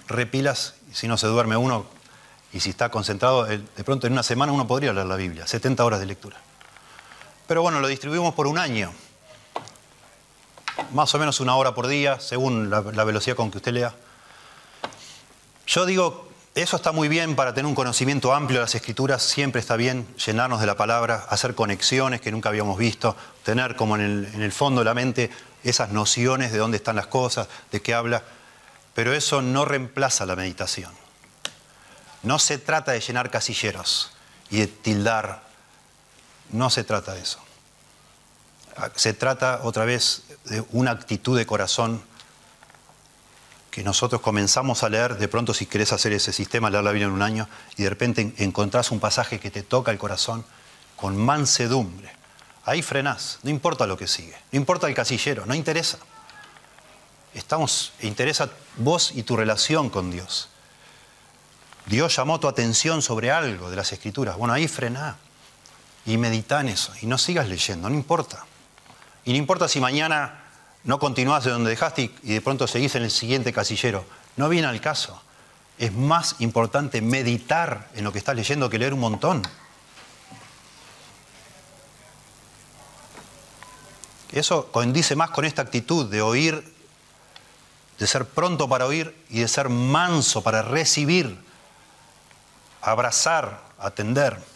[0.08, 1.86] repilas, y si no se duerme uno,
[2.54, 5.84] y si está concentrado, de pronto en una semana uno podría leer la Biblia, 70
[5.84, 6.38] horas de lectura.
[7.47, 8.93] Pero bueno, lo distribuimos por un año.
[10.93, 13.93] Más o menos una hora por día, según la, velocidad con que usted lea.
[15.68, 19.60] Yo digo, eso está muy bien para tener un conocimiento amplio de las escrituras, siempre
[19.60, 24.32] está bien llenarnos de la palabra, hacer conexiones que nunca habíamos visto, tener como en
[24.39, 25.32] el, fondo de la mente
[25.64, 28.22] esas nociones de dónde están las cosas, de qué habla,
[28.93, 30.91] pero eso no reemplaza la meditación.
[32.22, 34.12] No se trata de llenar casilleros
[34.51, 35.41] y de tildar,
[36.51, 37.39] no se trata de eso.
[38.95, 42.04] Se trata otra vez de una actitud de corazón
[43.74, 47.08] que nosotros comenzamos a leer, de pronto si querés hacer ese sistema, leer la Biblia
[47.08, 50.46] en un año, y de repente encontrás un pasaje que te toca el corazón
[50.96, 52.12] con mansedumbre.
[52.66, 55.98] Ahí frenás, no importa lo que sigue, no importa el casillero, no interesa.
[57.34, 60.50] Estamos, interesa vos y tu relación con Dios.
[61.88, 64.38] Dios llamó tu atención sobre algo de las escrituras.
[64.38, 65.18] Bueno, ahí frená
[66.06, 68.46] y medita en eso y no sigas leyendo, no importa.
[69.26, 70.43] Y no importa si mañana
[70.84, 74.06] no continúas de donde dejaste y de pronto seguís en el siguiente casillero.
[74.36, 75.22] No viene al caso.
[75.78, 79.42] Es más importante meditar en lo que estás leyendo que leer un montón.
[84.32, 86.74] Eso condice más con esta actitud de oír,
[88.00, 91.38] de ser pronto para oír y de ser manso para recibir,
[92.82, 94.53] abrazar, atender.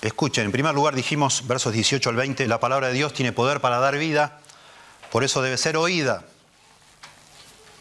[0.00, 3.60] Escuchen, en primer lugar dijimos, versos 18 al 20, la palabra de Dios tiene poder
[3.60, 4.38] para dar vida,
[5.10, 6.24] por eso debe ser oída,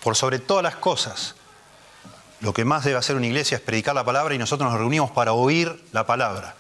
[0.03, 1.36] por sobre todas las cosas.
[2.39, 5.11] Lo que más debe hacer una iglesia es predicar la palabra y nosotros nos reunimos
[5.11, 6.55] para oír la palabra.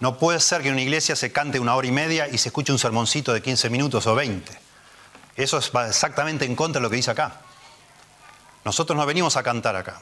[0.00, 2.48] No puede ser que en una iglesia se cante una hora y media y se
[2.48, 4.52] escuche un sermoncito de 15 minutos o 20.
[5.36, 7.40] Eso es exactamente en contra de lo que dice acá.
[8.64, 10.00] Nosotros no venimos a cantar acá.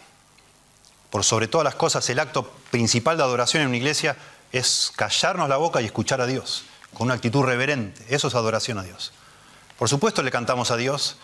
[1.11, 4.17] Por sobre todas las cosas, el acto principal de adoración en una iglesia
[4.53, 8.05] es callarnos la boca y escuchar a Dios, con una actitud reverente.
[8.09, 9.13] Eso es adoración a Dios.
[9.79, 11.17] Por supuesto le cantamos a Dios,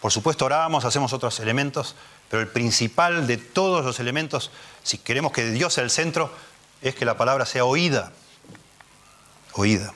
[0.00, 1.94] por supuesto oramos, hacemos otros elementos,
[2.28, 4.50] pero el principal de todos los elementos,
[4.82, 6.32] si queremos que Dios sea el centro,
[6.80, 8.12] es que la palabra sea oída.
[9.52, 9.92] Oída.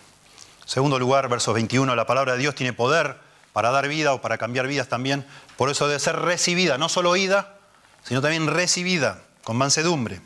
[0.66, 3.18] Segundo lugar, versos 21, la palabra de Dios tiene poder
[3.52, 5.26] para dar vida o para cambiar vidas también.
[5.56, 7.56] Por eso debe ser recibida, no solo oída,
[8.02, 10.20] sino también recibida con mansedumbre.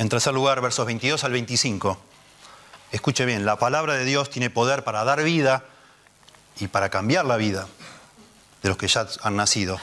[0.00, 1.98] En tercer lugar, versos 22 al 25.
[2.90, 5.62] Escuche bien, la palabra de Dios tiene poder para dar vida
[6.58, 7.68] y para cambiar la vida
[8.62, 9.78] de los que ya han nacido,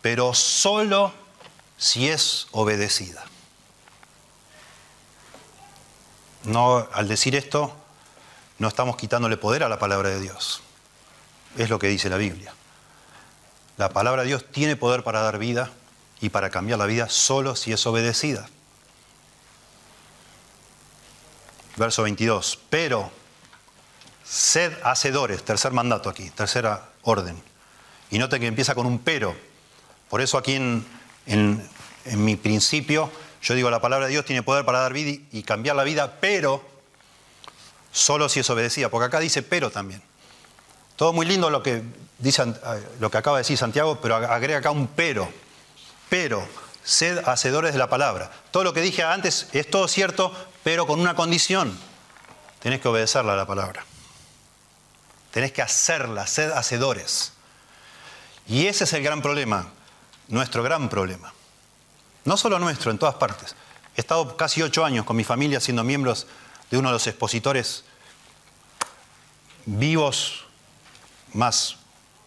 [0.00, 1.12] pero solo
[1.76, 3.24] si es obedecida.
[6.44, 7.76] No, al decir esto,
[8.58, 10.62] no estamos quitándole poder a la palabra de Dios.
[11.58, 12.54] Es lo que dice la Biblia.
[13.76, 15.70] La palabra de Dios tiene poder para dar vida
[16.22, 18.48] y para cambiar la vida solo si es obedecida.
[21.76, 22.58] Verso 22.
[22.70, 23.10] Pero,
[24.24, 27.40] sed hacedores, tercer mandato aquí, tercera orden.
[28.10, 29.34] Y note que empieza con un pero.
[30.08, 30.86] Por eso aquí en,
[31.26, 31.68] en,
[32.16, 33.10] mi principio
[33.42, 36.18] yo digo la palabra de Dios tiene poder para dar vida y cambiar la vida,
[36.20, 36.62] pero
[37.92, 40.02] solo si es obedecida, porque acá dice pero también.
[40.96, 41.82] Todo muy lindo lo que,
[42.18, 42.44] dice,
[43.00, 45.28] lo que acaba de decir Santiago, pero agrega acá un pero.
[46.08, 46.46] Pero,
[46.84, 48.30] sed hacedores de la palabra.
[48.50, 50.32] Todo lo que dije antes es todo cierto,
[50.62, 51.78] pero con una condición.
[52.60, 53.84] Tenés que obedecerla a la palabra.
[55.32, 57.32] Tenés que hacerla, sed hacedores.
[58.46, 59.68] Y ese es el gran problema,
[60.28, 61.32] nuestro gran problema.
[62.24, 63.56] No solo nuestro, en todas partes.
[63.96, 66.26] He estado casi ocho años con mi familia siendo miembros
[66.70, 67.84] de uno de los expositores
[69.66, 70.44] vivos
[71.32, 71.76] más,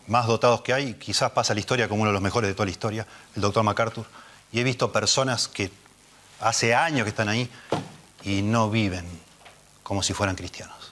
[0.07, 0.93] más dotados que hay.
[0.95, 3.63] Quizás pasa la historia como uno de los mejores de toda la historia, el doctor
[3.63, 4.05] MacArthur.
[4.51, 5.71] Y he visto personas que
[6.39, 7.49] hace años que están ahí
[8.26, 9.05] y no viven
[9.84, 10.91] como si fueran cristianos.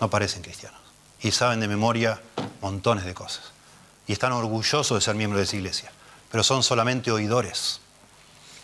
[0.00, 0.80] No parecen cristianos.
[1.20, 2.20] Y saben de memoria
[2.60, 3.52] montones de cosas.
[4.06, 5.92] Y están orgullosos de ser miembros de esa iglesia.
[6.30, 7.80] Pero son solamente oidores,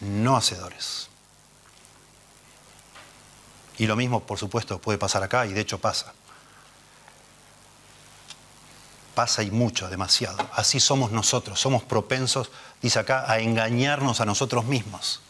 [0.00, 1.08] no hacedores.
[3.78, 6.12] Y lo mismo, por supuesto, puede pasar acá, y de hecho pasa.
[9.14, 10.38] Pasa y mucho, demasiado.
[10.54, 11.60] Así somos nosotros.
[11.60, 12.50] Somos propensos,
[12.82, 15.20] dice acá, a engañarnos a nosotros mismos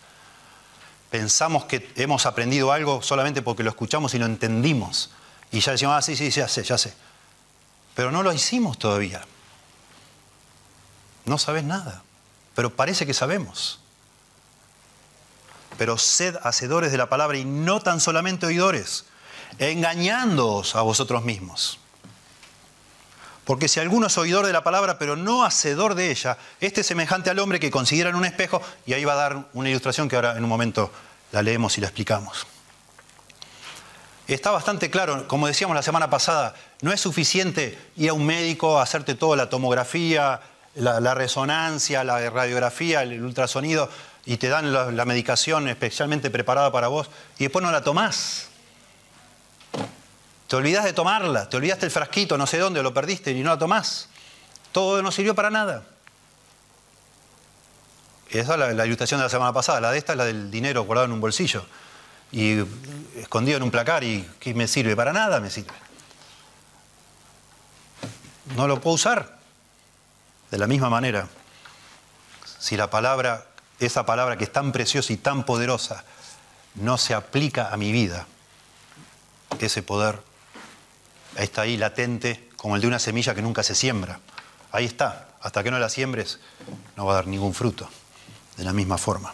[1.12, 5.10] pensamos que hemos aprendido algo solamente porque lo escuchamos y lo entendimos.
[5.52, 6.94] Y ya decimos, ah, sí, sí, ya sé, ya sé.
[7.94, 9.20] pero no lo hicimos todavía.
[11.26, 12.02] No sabes nada,
[12.54, 13.78] pero parece que sabemos.
[15.76, 19.04] Pero sed hacedores de la palabra y no tan solamente oidores,
[19.58, 21.78] engañándoos a vosotros mismos.
[23.44, 26.86] Porque si alguno es oidor de la palabra, pero no hacedor de ella, este es
[26.86, 30.08] semejante al hombre que considera en un espejo, y ahí va a dar una ilustración
[30.08, 30.92] que ahora en un momento
[31.32, 32.46] la leemos y la explicamos.
[34.28, 38.78] Está bastante claro, como decíamos la semana pasada, no es suficiente ir a un médico,
[38.78, 40.40] hacerte toda la tomografía,
[40.76, 43.90] la, resonancia, la radiografía, el ultrasonido,
[44.24, 48.51] y te dan la, la medicación especialmente preparada para vos, y después no la tomás.
[50.52, 53.48] Te olvidas de tomarla, te olvidaste el frasquito, no sé dónde, lo perdiste y no
[53.48, 54.10] la tomás.
[54.70, 55.82] Todo no sirvió para nada.
[58.28, 59.80] Esa es la, ilustración de la semana pasada.
[59.80, 61.64] La de esta es la del dinero guardado en un bolsillo
[62.32, 62.62] y
[63.16, 64.94] escondido en un placar y ¿qué me sirve?
[64.94, 65.72] Para nada me sirve.
[68.54, 69.38] No lo puedo usar.
[70.50, 71.28] De la misma manera,
[72.58, 73.46] si la palabra,
[73.80, 76.04] esa palabra que es tan preciosa y tan poderosa,
[76.74, 78.26] no se aplica a mi vida,
[79.58, 80.30] ese poder
[81.36, 84.20] está ahí latente como el de una semilla que nunca se siembra.
[84.70, 85.28] Ahí está.
[85.40, 86.38] Hasta que no la siembres,
[86.96, 87.88] no va a dar ningún fruto.
[88.56, 89.32] De la misma forma.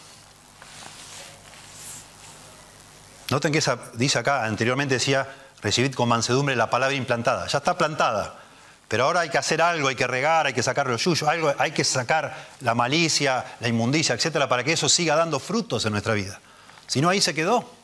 [3.31, 5.29] Noten que esa, dice acá, anteriormente decía,
[5.61, 7.47] recibid con mansedumbre la palabra implantada.
[7.47, 8.41] Ya está plantada.
[8.89, 11.55] Pero ahora hay que hacer algo, hay que regar, hay que sacar los yuyos, algo,
[11.59, 15.93] hay que sacar la malicia, la inmundicia, etcétera, para que eso siga dando frutos en
[15.93, 16.41] nuestra vida.
[16.87, 17.78] Si no, ahí se quedó.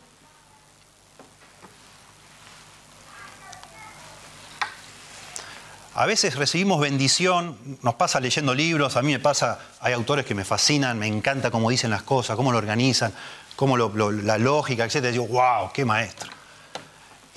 [5.97, 10.35] A veces recibimos bendición, nos pasa leyendo libros, a mí me pasa, hay autores que
[10.35, 13.15] me fascinan, me encanta cómo dicen las cosas, cómo lo organizan,
[13.55, 15.13] cómo la lógica, etc.
[15.13, 16.33] Digo, wow, qué maestro.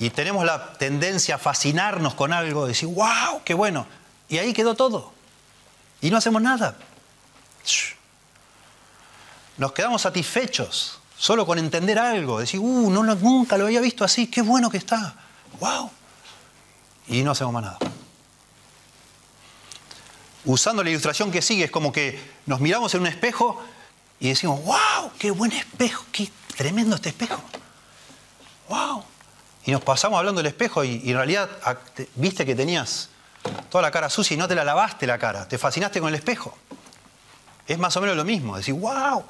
[0.00, 3.86] Y tenemos la tendencia a fascinarnos con algo, decir, wow, qué bueno.
[4.28, 5.12] Y ahí quedó todo.
[6.00, 6.76] Y no hacemos nada.
[9.56, 14.26] Nos quedamos satisfechos solo con entender algo, decir, uh, no, nunca lo había visto así,
[14.26, 15.14] qué bueno que está.
[15.60, 15.92] Wow.
[17.06, 17.87] Y no hacemos más nada
[20.48, 23.62] usando la ilustración que sigue, es como que nos miramos en un espejo
[24.18, 27.40] y decimos, wow, qué buen espejo, qué tremendo este espejo.
[28.68, 29.04] Wow.
[29.66, 31.50] Y nos pasamos hablando del espejo y, en realidad
[32.14, 33.10] viste que tenías
[33.68, 36.14] toda la cara sucia y no te la lavaste la cara, te fascinaste con el
[36.14, 36.56] espejo.
[37.66, 39.22] Es más o menos lo mismo, decir, wow,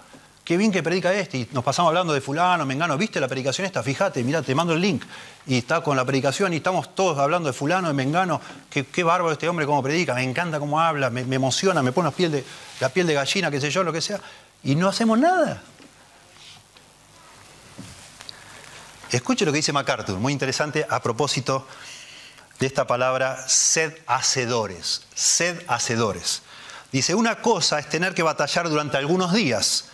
[0.48, 1.36] qué bien que predica este.
[1.36, 3.82] Y nos pasamos hablando de fulano, mengano, ¿viste la predicación esta?
[3.82, 5.04] Fíjate, mira, te mando el link.
[5.46, 8.40] Y está con la predicación y estamos todos hablando de fulano, de mengano.
[8.70, 12.16] Qué, bárbaro este hombre cómo predica, me encanta cómo habla, me, emociona, me pone la
[12.16, 12.44] piel, de,
[12.80, 14.22] la piel de gallina, qué sé yo, lo que sea.
[14.64, 15.62] Y no hacemos nada.
[19.10, 21.66] Escuche lo que dice MacArthur, muy interesante a propósito
[22.58, 26.40] de esta palabra sed hacedores, sed hacedores.
[26.90, 29.90] Dice, una cosa es tener que batallar durante algunos días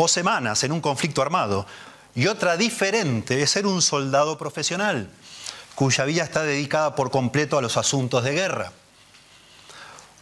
[0.00, 1.66] o semanas en un conflicto armado.
[2.14, 5.10] Y otra diferente es ser un soldado profesional,
[5.74, 8.72] cuya vida está dedicada por completo a los asuntos de guerra.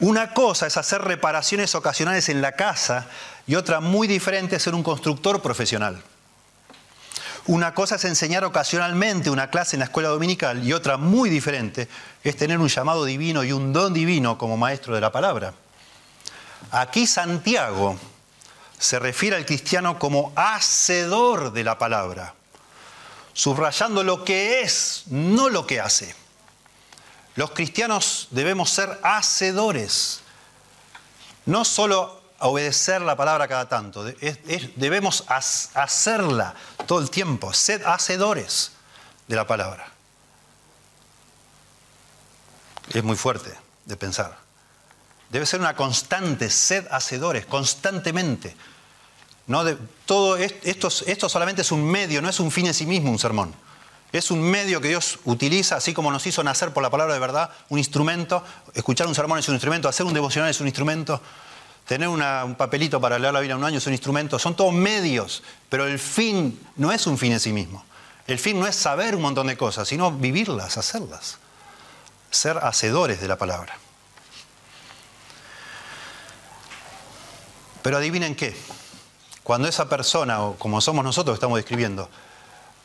[0.00, 3.06] Una cosa es hacer reparaciones ocasionales en la casa
[3.46, 6.02] y otra muy diferente es ser un constructor profesional.
[7.46, 11.86] Una cosa es enseñar ocasionalmente una clase en la escuela dominical y otra muy diferente
[12.24, 15.52] es tener un llamado divino y un don divino como maestro de la palabra.
[16.70, 17.98] Aquí Santiago
[18.78, 22.34] se refiere al cristiano como hacedor de la palabra,
[23.32, 26.14] subrayando lo que es, no lo que hace.
[27.34, 30.20] Los cristianos debemos ser hacedores,
[31.44, 36.54] no solo obedecer la palabra cada tanto, debemos hacerla
[36.86, 38.72] todo el tiempo, sed hacedores
[39.26, 39.88] de la palabra.
[42.92, 43.52] Es muy fuerte
[43.84, 44.45] de pensar.
[45.30, 48.56] Debe ser una constante, sed hacedores, constantemente.
[49.46, 49.64] No
[50.06, 53.18] todo esto, esto solamente es un medio, no es un fin en sí mismo un
[53.18, 53.54] sermón.
[54.12, 57.20] Es un medio que Dios utiliza, así como nos hizo nacer por la palabra de
[57.20, 58.42] verdad, un instrumento.
[58.74, 61.20] Escuchar un sermón es un instrumento, hacer un devocional es un instrumento,
[61.86, 64.38] tener un papelito para leer la Biblia un año es un instrumento.
[64.38, 67.84] Son todos medios, pero el fin no es un fin en sí mismo.
[68.26, 71.38] El fin no es saber un montón de cosas, sino vivirlas, hacerlas.
[72.30, 73.76] Ser hacedores de la palabra.
[77.86, 78.52] Pero adivinen qué,
[79.44, 82.10] cuando esa persona, o como somos nosotros que estamos describiendo,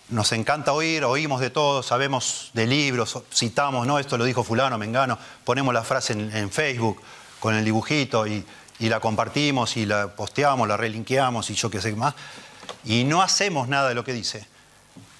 [0.09, 4.77] nos encanta oír, oímos de todo, sabemos de libros, citamos, no, esto lo dijo fulano,
[4.77, 7.01] mengano, ponemos la frase en, Facebook
[7.39, 8.45] con el dibujito y,
[8.77, 12.13] y, la compartimos y la posteamos, la relinqueamos y yo qué sé más,
[12.85, 14.45] y no hacemos nada de lo que dice.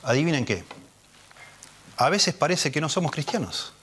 [0.03, 0.63] Adivinen qué,
[1.97, 3.73] a veces parece que no somos cristianos.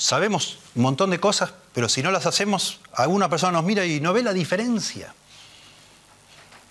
[0.00, 4.00] Sabemos un montón de cosas, pero si no las hacemos, alguna persona nos mira y
[4.00, 5.14] no ve la diferencia.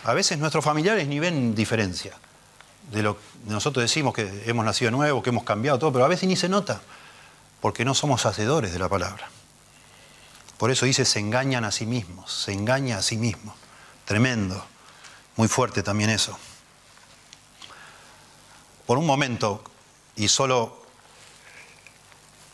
[0.04, 2.18] A veces nuestros familiares ni ven diferencia
[2.92, 6.08] de lo que nosotros decimos que hemos nacido nuevo, que hemos cambiado todo, pero a
[6.08, 6.82] veces ni se nota,
[7.62, 9.30] porque no somos hacedores de la palabra.
[10.58, 13.56] Por eso dice, se engañan a sí mismos, se engaña a sí mismo.
[14.06, 14.66] Tremendo,
[15.36, 16.38] muy fuerte también eso.
[18.88, 19.64] Por un momento,
[20.16, 20.79] y solo,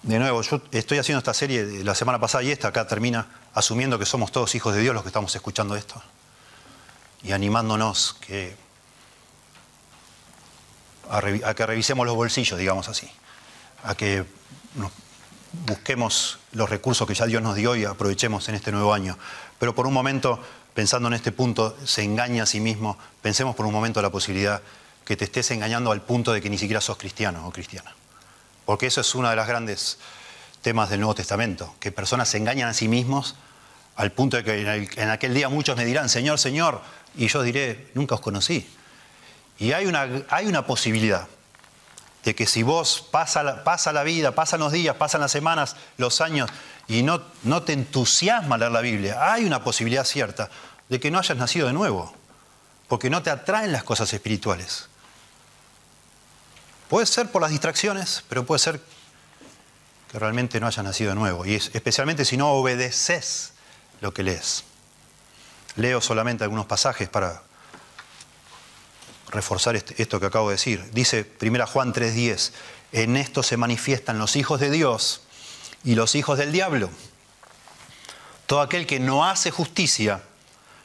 [0.06, 3.26] de nuevo, yo estoy haciendo esta serie la semana pasada y esta acá termina
[3.56, 6.00] asumiendo que somos todos hijos de Dios los que estamos escuchando esto
[7.24, 8.16] y animándonos
[11.10, 13.10] a, que revisemos los bolsillos, digamos así,
[13.84, 14.24] a que
[15.66, 19.18] busquemos los recursos que ya Dios nos dio y aprovechemos en este nuevo año.
[19.58, 20.40] Pero por un momento,
[20.76, 24.62] pensando en este punto, se engaña a sí mismo, pensemos por un momento la posibilidad
[25.04, 27.96] que te estés engañando al punto de que ni siquiera sos cristiano o cristiana.
[28.66, 30.00] Porque eso es uno de los grandes
[30.62, 33.36] temas del Nuevo Testamento, que personas se engañan a sí mismos
[33.96, 36.82] al punto de que en, aquel día muchos me dirán, Señor, Señor,
[37.16, 38.68] y yo diré, nunca os conocí.
[39.58, 41.28] Y hay una, hay una posibilidad
[42.24, 45.76] de que si vos pasa la, pasa la vida, pasan los días, pasan las semanas,
[45.98, 46.50] los años,
[46.88, 50.50] y no, no te entusiasma leer la Biblia, hay una posibilidad cierta
[50.90, 52.14] de que no hayas nacido de nuevo,
[52.88, 54.90] porque no te atraen las cosas espirituales.
[56.90, 58.82] Puede ser por las distracciones, pero puede ser
[60.12, 63.54] que realmente no hayas nacido de nuevo, y especialmente si no obedeces
[64.02, 64.64] lo que lees.
[65.76, 67.42] Leo solamente algunos pasajes para
[69.30, 70.90] reforzar este, esto que acabo de decir.
[70.92, 72.52] Dice 1 Juan 3:10,
[72.92, 75.22] en esto se manifiestan los hijos de Dios
[75.84, 76.90] y los hijos del diablo.
[78.46, 80.22] Todo aquel que no hace justicia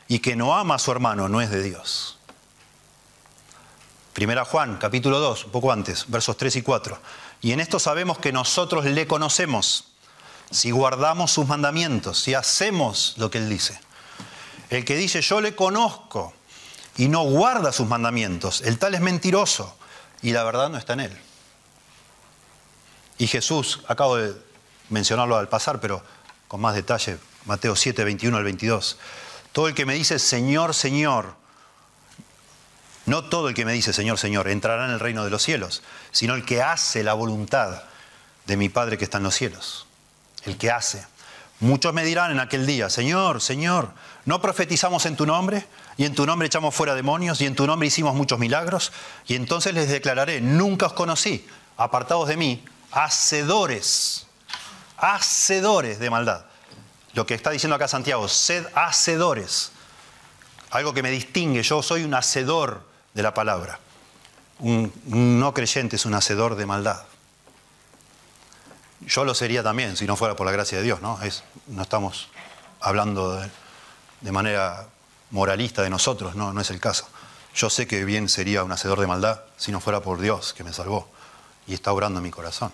[0.08, 2.18] y que no ama a su hermano no es de Dios.
[4.18, 6.98] 1 Juan, capítulo 2, un poco antes, versos 3 y 4.
[7.42, 9.84] Y en esto sabemos que nosotros le conocemos
[10.50, 13.80] si guardamos sus mandamientos, si hacemos lo que Él dice.
[14.68, 16.34] El que dice yo le conozco
[16.96, 19.76] y no guarda sus mandamientos, el tal es mentiroso
[20.22, 21.18] y la verdad no está en Él.
[23.18, 24.34] Y Jesús, acabo de
[24.88, 26.02] mencionarlo al pasar, pero
[26.48, 28.98] con más detalle, Mateo 7, 21 al 22.
[29.52, 31.34] Todo el que me dice Señor, Señor,
[33.10, 35.82] no todo el que me dice Señor, Señor, entrará en el reino de los cielos,
[36.12, 37.82] sino el que hace la voluntad
[38.46, 39.86] de mi Padre que está en los cielos
[40.44, 41.04] el que hace.
[41.60, 43.90] Muchos me dirán en aquel día, Señor, Señor,
[44.24, 45.66] ¿no profetizamos en tu nombre?
[45.98, 48.92] Y en tu nombre echamos fuera demonios, y en tu nombre hicimos muchos milagros.
[49.26, 51.46] Y entonces les declararé, nunca os conocí,
[51.76, 54.26] apartados de mí, hacedores,
[54.96, 56.44] hacedores de maldad.
[57.12, 59.72] Lo que está diciendo acá Santiago, sed hacedores.
[60.70, 63.78] Algo que me distingue, yo soy un hacedor de la palabra.
[64.58, 67.02] Un no creyente es un hacedor de maldad.
[69.00, 71.20] Yo lo sería también, si no fuera por la gracia de Dios, ¿no?
[71.22, 72.28] Es, no estamos
[72.80, 73.40] hablando
[74.20, 74.86] de, manera
[75.30, 77.08] moralista de nosotros, no, no es el caso.
[77.54, 80.64] Yo sé que bien sería un hacedor de maldad si no fuera por Dios que
[80.64, 81.08] me salvó
[81.66, 82.72] y está obrando en mi corazón.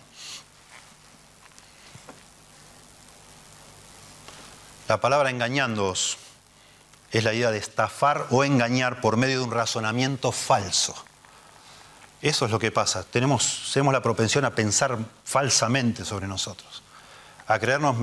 [4.89, 6.19] La palabra engañándoos
[7.17, 10.95] es la idea de estafar o engañar por medio de un razonamiento falso.
[12.23, 13.05] Eso es lo que pasa.
[13.05, 16.83] Tenemos, tenemos la propensión a pensar falsamente sobre nosotros,
[17.47, 17.97] a creernos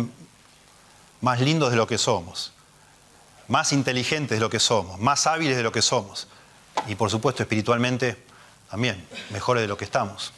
[1.21, 2.53] más lindos de lo que somos,
[3.47, 6.27] más inteligentes de lo que somos, más hábiles de lo que somos
[6.87, 8.23] y por supuesto espiritualmente
[8.69, 10.33] también mejores de lo que estamos,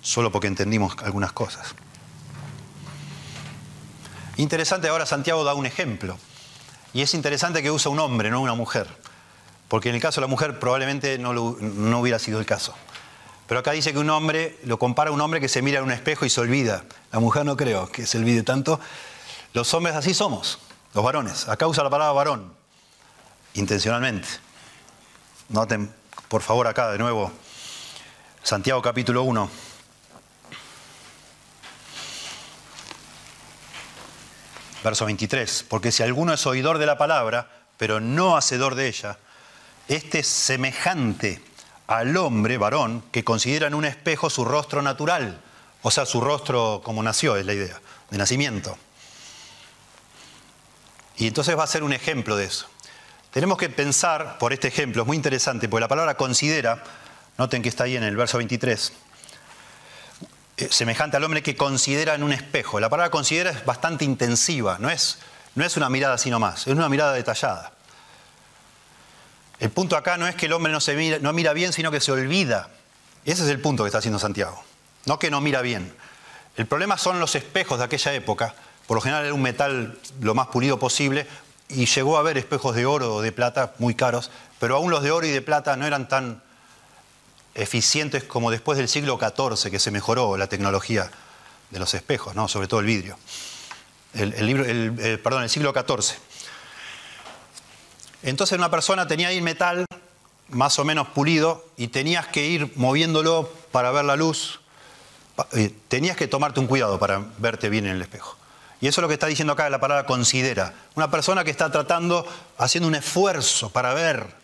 [0.00, 1.74] solo porque entendimos algunas cosas.
[4.36, 6.16] Interesante ahora Santiago da un ejemplo
[6.94, 8.86] y es interesante que usa un hombre, no una mujer,
[9.68, 12.74] porque en el caso de la mujer probablemente no, no hubiera sido el caso.
[13.46, 15.84] Pero acá dice que un hombre, lo compara a un hombre que se mira en
[15.84, 16.84] un espejo y se olvida.
[17.10, 18.80] La mujer no creo que se olvide tanto.
[19.52, 20.58] Los hombres así somos,
[20.94, 21.48] los varones.
[21.48, 22.52] Acá usa la palabra varón,
[23.54, 24.28] intencionalmente.
[25.48, 25.92] Noten,
[26.28, 27.30] por favor, acá de nuevo,
[28.42, 29.71] Santiago capítulo 1.
[34.82, 35.66] Verso 23.
[35.68, 39.18] Porque si alguno es oidor de la palabra, pero no hacedor de ella,
[39.88, 41.42] este es semejante
[41.86, 45.40] al hombre, varón, que considera en un espejo su rostro natural,
[45.82, 47.80] o sea, su rostro como nació, es la idea,
[48.10, 48.78] de nacimiento.
[51.16, 52.66] Y entonces va a ser un ejemplo de eso.
[53.32, 56.82] Tenemos que pensar por este ejemplo, es muy interesante, porque la palabra considera,
[57.38, 58.94] noten que está ahí en el verso 23, eh,
[60.56, 62.80] semejante al hombre que considera en un espejo.
[62.80, 65.18] La palabra considera es bastante intensiva, no es,
[65.54, 67.72] no es una mirada así nomás, es una mirada detallada.
[69.58, 71.90] El punto acá no es que el hombre no, se mira, no mira bien, sino
[71.90, 72.68] que se olvida.
[73.24, 74.62] Ese es el punto que está haciendo Santiago.
[75.06, 75.94] No que no mira bien.
[76.56, 78.54] El problema son los espejos de aquella época.
[78.86, 81.26] Por lo general era un metal lo más pulido posible
[81.68, 85.02] y llegó a haber espejos de oro o de plata muy caros, pero aún los
[85.02, 86.42] de oro y de plata no eran tan
[87.54, 91.10] eficientes como después del siglo XIV que se mejoró la tecnología
[91.70, 92.48] de los espejos, ¿no?
[92.48, 93.18] sobre todo el vidrio.
[94.14, 94.64] El, libro,
[95.22, 96.16] perdón, el siglo XIV.
[98.22, 99.86] Entonces una persona tenía ahí metal
[100.48, 104.60] más o menos pulido y tenías que ir moviéndolo para ver la luz.
[105.52, 108.36] Eh, tenías que tomarte un cuidado para verte bien en el espejo.
[108.80, 110.74] Y eso es lo que está diciendo acá la palabra considera.
[110.94, 112.26] Una persona que está tratando,
[112.58, 114.41] haciendo un esfuerzo para ver.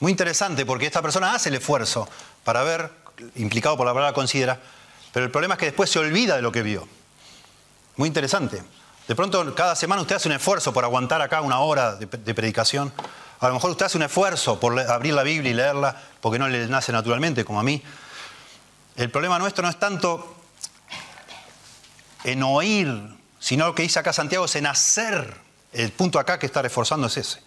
[0.00, 2.08] Muy interesante porque esta persona hace el esfuerzo
[2.44, 2.90] para ver,
[3.36, 4.60] implicado por la palabra considera,
[5.12, 6.86] pero el problema es que después se olvida de lo que vio.
[7.96, 8.62] Muy interesante.
[9.08, 12.92] De pronto, cada semana usted hace un esfuerzo por aguantar acá una hora de, predicación.
[13.40, 16.48] A lo mejor usted hace un esfuerzo por abrir la Biblia y leerla porque no
[16.48, 17.82] le nace naturalmente, como a mí.
[18.96, 20.36] El problema nuestro no es tanto
[22.24, 25.36] en oír, sino lo que dice acá Santiago es en hacer.
[25.72, 27.40] El punto acá que está reforzando es ese.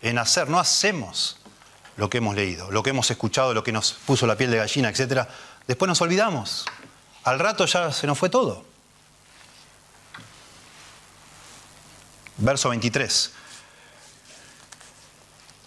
[0.00, 1.41] En hacer, no hacemos
[1.96, 4.58] lo que hemos leído, lo que hemos escuchado, lo que nos puso la piel de
[4.58, 5.28] gallina, etc.
[5.66, 6.64] Después nos olvidamos.
[7.24, 8.72] Al rato ya se nos fue todo.
[12.42, 13.32] verso 23.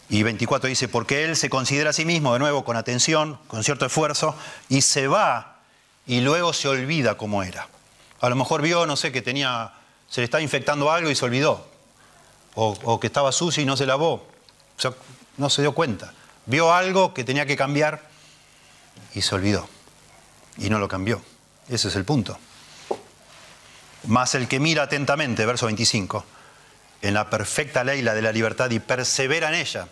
[0.10, 3.64] Y 24 dice, porque él se considera a sí mismo, de nuevo, con atención, con
[3.64, 4.36] cierto esfuerzo,
[4.70, 5.60] y se va
[6.06, 7.68] y luego se olvida cómo era.
[8.22, 9.74] A lo mejor vio, no sé, que tenía,
[10.08, 11.68] se le estaba infectando algo y se olvidó.
[12.58, 14.14] O, que estaba sucio y no se lavó.
[14.14, 14.94] O sea,
[15.38, 16.14] no se dio cuenta.
[16.46, 18.02] Vio algo que tenía que cambiar
[19.14, 19.68] y se olvidó.
[20.58, 21.22] Y no lo cambió.
[21.68, 22.38] Ese es el punto.
[24.08, 26.26] Más el que mira atentamente, verso 25
[27.02, 29.88] en la perfecta ley, la de la libertad, y persevera en ella.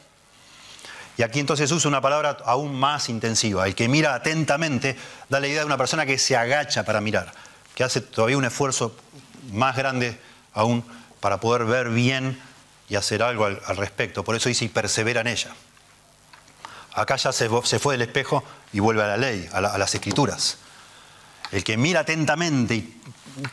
[1.18, 3.68] Y aquí entonces usa una palabra aún más intensiva.
[3.68, 4.98] El que mira atentamente
[5.30, 7.32] da la idea de una persona que se agacha para mirar,
[7.76, 8.96] que hace todavía un esfuerzo
[9.52, 10.20] más grande
[10.54, 10.84] aún
[11.20, 12.40] para poder ver bien
[12.90, 14.24] y hacer algo al, respecto.
[14.24, 15.52] Por eso dice y persevera en ella.
[16.94, 20.58] Acá ya se, fue del espejo y vuelve a la ley, a, las escrituras.
[21.52, 23.02] El que mira atentamente y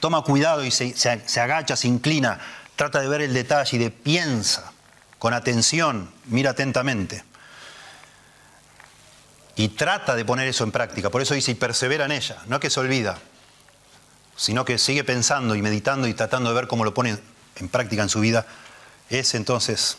[0.01, 2.39] toma cuidado y se agacha, se inclina
[2.81, 4.73] trata de ver el detalle y de piensa
[5.19, 7.23] con atención, mira atentamente.
[9.55, 11.11] Y trata de poner eso en práctica.
[11.11, 12.39] Por eso dice, y persevera en ella.
[12.47, 13.19] No que se olvida,
[14.35, 17.19] sino que sigue pensando y meditando y tratando de ver cómo lo pone
[17.57, 18.47] en práctica en su vida.
[19.11, 19.99] Es entonces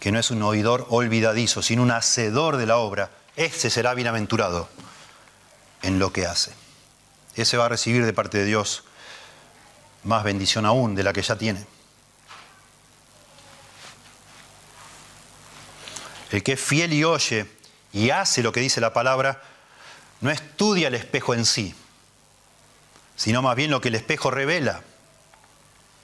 [0.00, 3.10] que no es un oidor olvidadizo, sino un hacedor de la obra.
[3.36, 4.68] Ese será bienaventurado
[5.82, 6.52] en lo que hace.
[7.36, 8.82] Ese va a recibir de parte de Dios
[10.02, 11.64] más bendición aún de la que ya tiene.
[16.30, 17.50] El que es fiel y oye
[17.92, 19.42] y hace lo que dice la palabra,
[20.20, 21.74] no estudia el espejo en sí,
[23.16, 24.82] sino más bien lo que el espejo revela,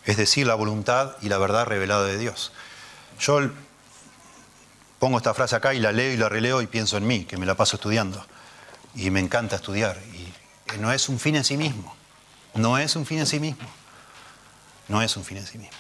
[0.05, 2.53] es decir, la voluntad y la verdad revelada de Dios.
[3.21, 3.41] Yo
[4.99, 7.37] pongo esta frase acá y la leo y la releo y pienso en mí, que
[7.37, 8.25] me la paso estudiando.
[8.95, 9.99] Y me encanta estudiar.
[10.13, 11.95] Y no es un fin en sí mismo.
[12.55, 13.67] No es un fin en sí mismo
[14.89, 15.77] no es un fin en sí mismo.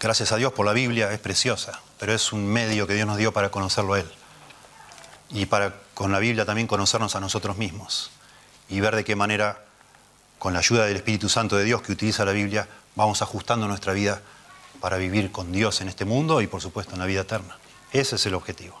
[0.00, 3.16] Gracias a Dios por la Biblia, es preciosa, pero es un medio que Dios nos
[3.16, 4.10] dio para conocerlo a Él.
[5.30, 8.10] Y para con la Biblia también conocernos a nosotros mismos
[8.68, 9.63] y ver de qué manera,
[10.44, 13.94] con la ayuda del Espíritu Santo de Dios que utiliza la Biblia, vamos ajustando nuestra
[13.94, 14.20] vida
[14.78, 17.56] para vivir con Dios en este mundo y por supuesto en la vida eterna.
[17.92, 18.78] Ese es el objetivo.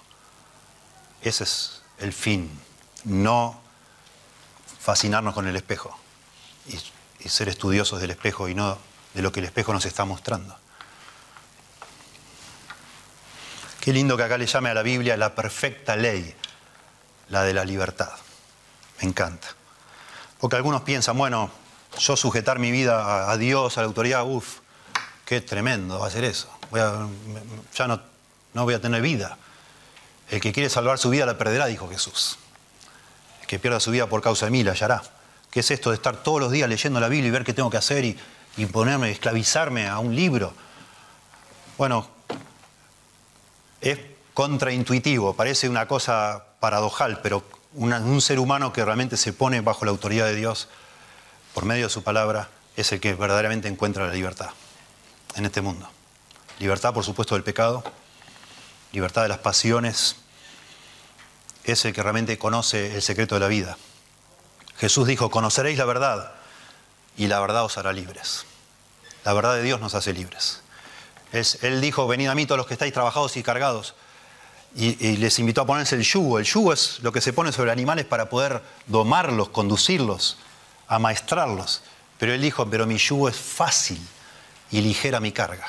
[1.22, 2.50] Ese es el fin.
[3.04, 3.58] No
[4.78, 5.98] fascinarnos con el espejo
[7.20, 8.76] y ser estudiosos del espejo y no
[9.14, 10.54] de lo que el espejo nos está mostrando.
[13.80, 16.34] Qué lindo que acá le llame a la Biblia la perfecta ley,
[17.30, 18.12] la de la libertad.
[19.00, 19.63] Me encanta.
[20.44, 21.50] Porque algunos piensan, bueno,
[21.98, 24.58] yo sujetar mi vida a, Dios, a la autoridad, uff,
[25.24, 26.50] qué tremendo va a ser eso.
[26.70, 27.98] ya no,
[28.52, 29.38] no voy a tener vida.
[30.28, 32.36] El que quiere salvar su vida la perderá, dijo Jesús.
[33.40, 35.02] El que pierda su vida por causa de mí la hallará.
[35.50, 37.70] ¿Qué es esto de estar todos los días leyendo la Biblia y ver qué tengo
[37.70, 40.52] que hacer y, ponerme, esclavizarme a un libro?
[41.78, 42.06] Bueno,
[43.80, 43.98] es
[44.34, 47.42] contraintuitivo, parece una cosa paradojal, pero
[47.74, 50.68] un ser humano que realmente se pone bajo la autoridad de Dios
[51.54, 54.50] por medio de su palabra es el que verdaderamente encuentra la libertad
[55.36, 55.88] en este mundo.
[56.58, 57.82] Libertad, por supuesto, del pecado,
[58.92, 60.16] libertad de las pasiones,
[61.64, 63.76] es el que realmente conoce el secreto de la vida.
[64.76, 66.32] Jesús dijo, conoceréis la verdad
[67.16, 68.44] y la verdad os hará libres.
[69.24, 70.62] La verdad de Dios nos hace libres.
[71.32, 73.94] él dijo, venid a mí todos los que estáis trabajados y cargados
[74.74, 76.38] y, les invitó a ponerse el yugo.
[76.38, 80.38] El yugo es lo que se pone sobre animales para poder domarlos, conducirlos,
[80.88, 81.82] amaestrarlos.
[82.18, 84.00] Pero él dijo, pero mi yugo es fácil
[84.70, 85.66] y ligera mi carga.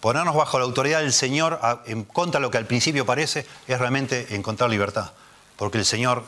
[0.00, 3.78] Ponernos bajo la autoridad del Señor en contra de lo que al principio parece es
[3.78, 5.12] realmente encontrar libertad.
[5.56, 6.24] Porque el Señor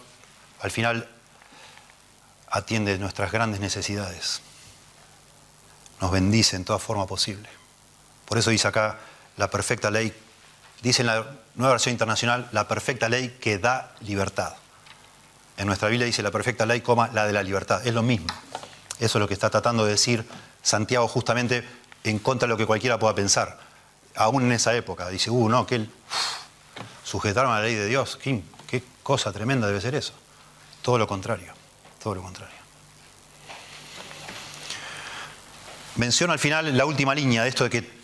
[0.61, 1.09] al final
[2.49, 4.41] atiende nuestras grandes necesidades.
[6.01, 7.49] Nos bendice en toda forma posible.
[8.25, 8.99] Por eso dice acá
[9.37, 10.13] la perfecta ley,
[10.83, 14.55] dice en la nueva versión internacional, la perfecta ley que da libertad.
[15.57, 17.87] En nuestra Biblia dice la perfecta ley, coma, la de la libertad.
[17.87, 18.27] Es lo mismo.
[18.99, 20.27] Eso es lo que está tratando de decir
[20.63, 21.67] Santiago justamente
[22.05, 23.59] en contra de lo que cualquiera pueda pensar.
[24.15, 25.09] Aún en esa época.
[25.09, 25.91] Dice, uh, no, que él
[27.05, 28.17] sujetaron a la ley de Dios.
[28.17, 30.13] ¿Qué, qué cosa tremenda debe ser eso.
[30.83, 31.53] Todo lo contrario.
[32.03, 32.57] Todo lo contrario.
[35.97, 37.96] Menciono al final la última línea de esto de que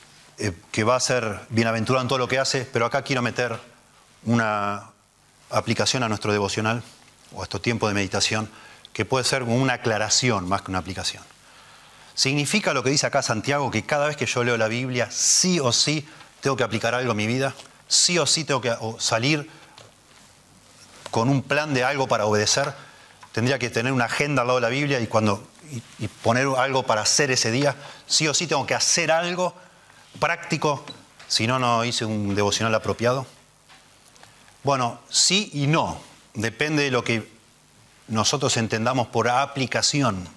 [0.45, 3.61] eh, que va a ser bienaventurado en todo lo que hace, pero acá quiero meter
[4.24, 4.90] una
[5.51, 6.82] aplicación a nuestro devocional
[7.32, 8.51] o a estos tiempos de meditación
[8.93, 11.22] que puede ser una aclaración más que una aplicación.
[12.16, 15.61] ¿Significa lo que dice acá Santiago que cada vez que yo leo la Biblia, sí
[15.61, 16.05] o sí
[16.40, 17.55] tengo que aplicar algo a mi vida?
[17.86, 19.49] ¿Sí o sí tengo que salir
[21.12, 22.74] con un plan de algo para obedecer?
[23.30, 25.47] Tendría que tener una agenda al lado de la Biblia y, cuando,
[26.01, 27.76] y poner algo para hacer ese día.
[28.09, 29.55] Sí o sí tengo que hacer algo
[30.19, 30.85] práctico,
[31.29, 33.27] si no, no hice un devocional apropiado?
[34.63, 36.01] Bueno, sí y no.
[36.35, 37.31] Depende de lo que
[38.09, 40.29] nosotros entendamos por aplicación.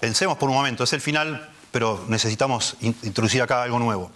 [0.00, 4.10] Pensemos por un momento, es el final, pero necesitamos introducir acá algo nuevo,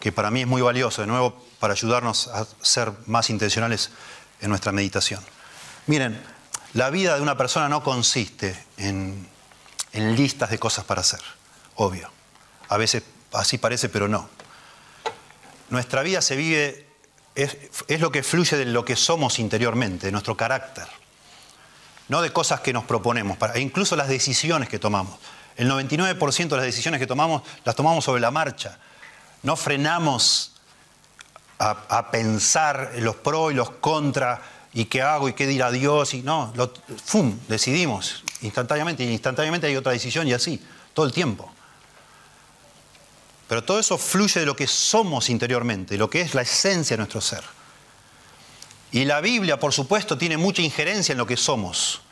[0.00, 3.90] que para mí es muy valioso, de nuevo, para ayudarnos a ser más intencionales
[4.40, 5.24] en nuestra meditación.
[5.86, 6.20] Miren,
[6.74, 9.28] la vida de una persona no consiste en,
[9.92, 11.20] en listas de cosas para hacer,
[11.76, 12.17] obvio.
[12.68, 13.02] A veces
[13.32, 14.28] así parece, pero no.
[15.70, 16.86] Nuestra vida se vive,
[17.34, 17.56] es,
[18.00, 20.86] lo que fluye de lo que somos interiormente, de nuestro carácter,
[22.08, 25.18] no de cosas que nos proponemos, para, incluso las decisiones que tomamos.
[25.56, 28.78] El 99% de las decisiones que tomamos las tomamos sobre la marcha.
[29.42, 30.52] No frenamos
[31.58, 34.40] a, pensar los pros y los contra
[34.72, 36.52] y qué hago y qué dirá Dios y no,
[37.04, 37.36] ¡fum!
[37.48, 40.62] decidimos instantáneamente y instantáneamente hay otra decisión y así,
[40.94, 41.52] todo el tiempo.
[43.48, 46.98] Pero todo eso fluye de lo que somos interiormente, lo que es la esencia de
[46.98, 47.42] nuestro ser.
[48.92, 52.02] Y la Biblia, por supuesto, tiene mucha injerencia en lo que somos.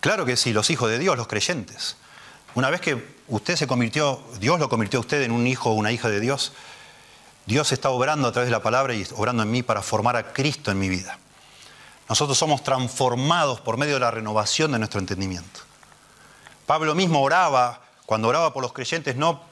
[0.00, 1.96] Claro que sí, los hijos de Dios, los creyentes.
[2.54, 5.74] Una vez que usted se convirtió, Dios lo convirtió a usted en un hijo o
[5.74, 6.52] una hija de Dios,
[7.46, 10.32] Dios está obrando a través de la palabra y obrando en mí para formar a
[10.32, 11.18] Cristo en mi vida.
[12.08, 15.60] Nosotros somos transformados por medio de la renovación de nuestro entendimiento.
[16.66, 19.42] Pablo mismo oraba, cuando oraba por los creyentes, no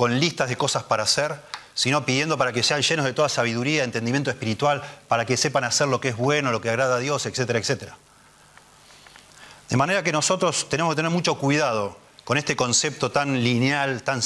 [0.00, 1.38] con listas de cosas para hacer,
[1.74, 5.88] sino pidiendo para que sean llenos de toda sabiduría, entendimiento espiritual, para que sepan hacer
[5.88, 7.98] lo que es bueno, lo que agrada a Dios, etcétera, etcétera.
[9.68, 14.22] De manera que nosotros tenemos que tener mucho cuidado con este concepto tan lineal, tan,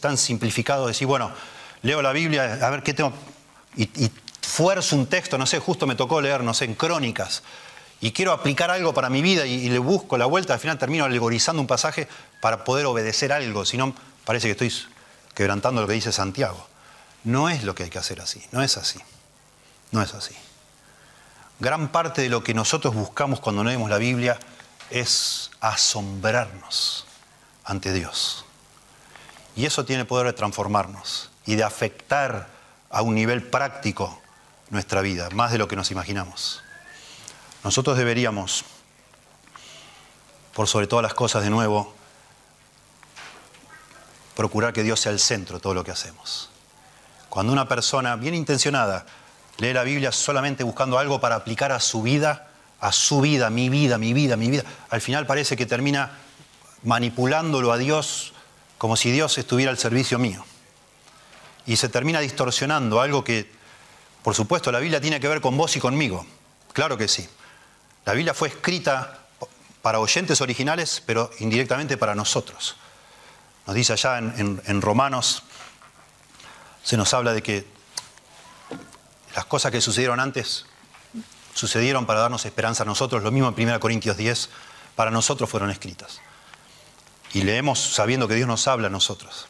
[0.00, 1.30] tan simplificado, de decir, bueno,
[1.82, 3.12] leo la Biblia, a ver qué tengo,
[3.76, 4.10] y,
[4.40, 7.42] fuerzo un texto, no sé, justo me tocó leer, no sé, en crónicas,
[8.00, 10.78] y quiero aplicar algo para mi vida y, y, le busco la vuelta, al final
[10.78, 12.08] termino alegorizando un pasaje
[12.40, 14.72] para poder obedecer algo, si no, parece que estoy
[15.38, 16.66] quebrantando lo que dice Santiago.
[17.22, 18.98] No es lo que hay que hacer así, no es así,
[19.92, 20.34] no es así.
[21.60, 24.36] Gran parte de lo que nosotros buscamos cuando leemos la Biblia
[24.90, 27.06] es asombrarnos
[27.62, 28.46] ante Dios.
[29.54, 32.48] Y eso tiene poder de transformarnos y de afectar
[32.90, 34.20] a un nivel práctico
[34.70, 36.64] nuestra vida, más de lo que nos imaginamos.
[37.62, 38.64] Nosotros deberíamos,
[40.52, 41.94] por sobre todas las cosas de nuevo,
[44.38, 46.48] procurar que Dios sea el centro de todo lo que hacemos.
[47.28, 49.04] Cuando una persona bien intencionada
[49.56, 53.68] lee la Biblia solamente buscando algo para aplicar a su vida, a su vida, mi
[53.68, 56.12] vida, mi vida, mi vida, al final parece que termina
[56.84, 58.32] manipulándolo a Dios
[58.78, 60.44] como si Dios estuviera al servicio mío.
[61.66, 63.50] Y se termina distorsionando algo que,
[64.22, 66.24] por supuesto, la Biblia tiene que ver con vos y conmigo.
[66.72, 67.28] Claro que sí.
[68.04, 69.18] La Biblia fue escrita
[69.82, 72.76] para oyentes originales, pero indirectamente para nosotros.
[73.68, 75.42] Nos dice allá en, Romanos,
[76.82, 77.66] se nos habla de que
[79.36, 80.64] las cosas que sucedieron antes
[81.52, 84.48] sucedieron para darnos esperanza a nosotros, lo mismo en 1 Corintios 10,
[84.96, 86.22] para nosotros fueron escritas.
[87.34, 89.48] Y leemos sabiendo que Dios nos habla a nosotros.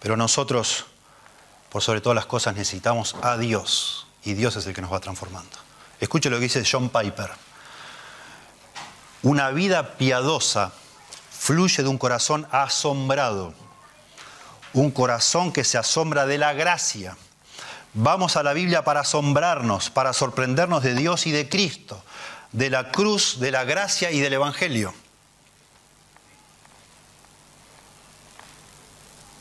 [0.00, 0.84] Pero nosotros,
[1.70, 4.06] por sobre todas las cosas, necesitamos a Dios.
[4.22, 5.56] Y Dios es el que nos va transformando.
[5.98, 7.30] Escuche lo que dice John Piper.
[9.22, 10.74] Una vida piadosa
[11.38, 13.54] fluye de un corazón asombrado.
[14.74, 17.16] un corazón que se asombra de la gracia.
[17.94, 22.04] Vamos a la Biblia para asombrarnos, para sorprendernos de Dios y de Cristo,
[22.52, 24.92] de la cruz, de la gracia y del Evangelio.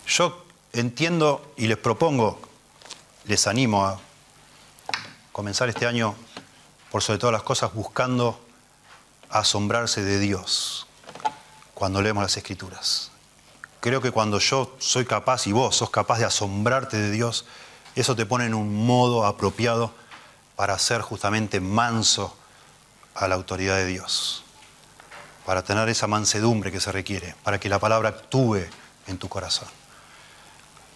[0.08, 2.40] Yo entiendo y les propongo,
[3.26, 4.00] les animo a
[5.34, 6.16] comenzar este año,
[6.90, 8.40] por sobre todas las cosas, buscando
[9.30, 10.87] asombrarse de Dios
[11.78, 13.12] cuando leemos las Escrituras.
[13.82, 17.46] Creo que cuando yo soy capaz y vos sos capaz de asombrarte de Dios,
[17.94, 19.94] eso te pone en un modo apropiado
[20.56, 22.36] para ser justamente manso
[23.14, 24.44] a la autoridad de Dios,
[25.46, 28.66] para tener esa mansedumbre que se requiere, para que la palabra actúe
[29.06, 29.68] en tu corazón.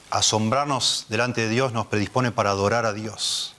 [0.10, 3.54] Asombrarnos delante de Dios nos predispone para adorar a Dios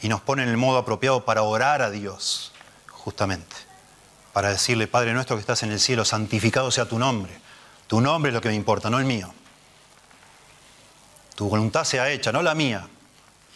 [0.00, 2.52] y nos pone en el modo apropiado para orar a Dios,
[2.88, 3.69] justamente,
[4.32, 7.40] para decirle, Padre nuestro que estás en el cielo, santificado sea tu nombre
[7.90, 9.34] tu nombre es lo que me importa, no el mío.
[11.34, 12.86] Tu voluntad sea hecha, no la mía,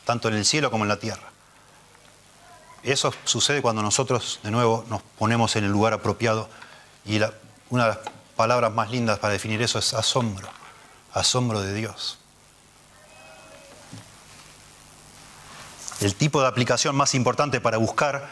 [0.04, 1.30] tanto en el cielo como en la tierra.
[2.82, 6.48] Eso sucede cuando nosotros de nuevo nos ponemos en el lugar apropiado
[7.04, 7.20] y
[7.70, 7.98] una de las
[8.34, 10.48] palabras más lindas para definir eso es asombro,
[11.12, 12.18] asombro de Dios.
[16.00, 18.28] El tipo de aplicación más importante para buscar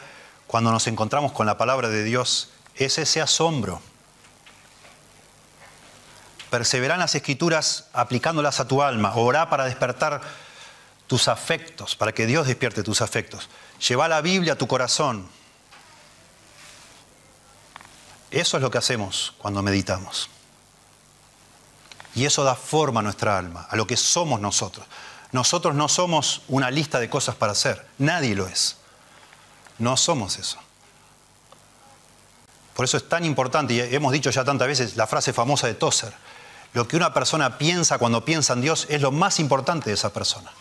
[0.52, 3.80] cuando nos encontramos con la palabra de Dios es ese asombro
[6.50, 10.20] perseverar en las escrituras aplicándolas a tu alma, orá para despertar
[11.06, 13.48] tus afectos, para que Dios despierte tus afectos.
[13.88, 15.26] Lleva la Biblia a tu corazón.
[18.30, 20.28] Eso es lo que hacemos cuando meditamos.
[22.14, 24.84] Y eso da forma a nuestra alma, a lo que somos nosotros.
[25.30, 28.81] Nosotros no somos una lista de cosas para hacer, nadie lo es.
[29.82, 30.58] No somos eso.
[32.72, 35.74] Por eso es tan importante, y hemos dicho ya tantas veces la frase famosa de
[35.74, 36.12] Tozer,
[36.72, 40.12] lo que una persona piensa cuando piensa en Dios es lo más importante de esa
[40.12, 40.52] persona.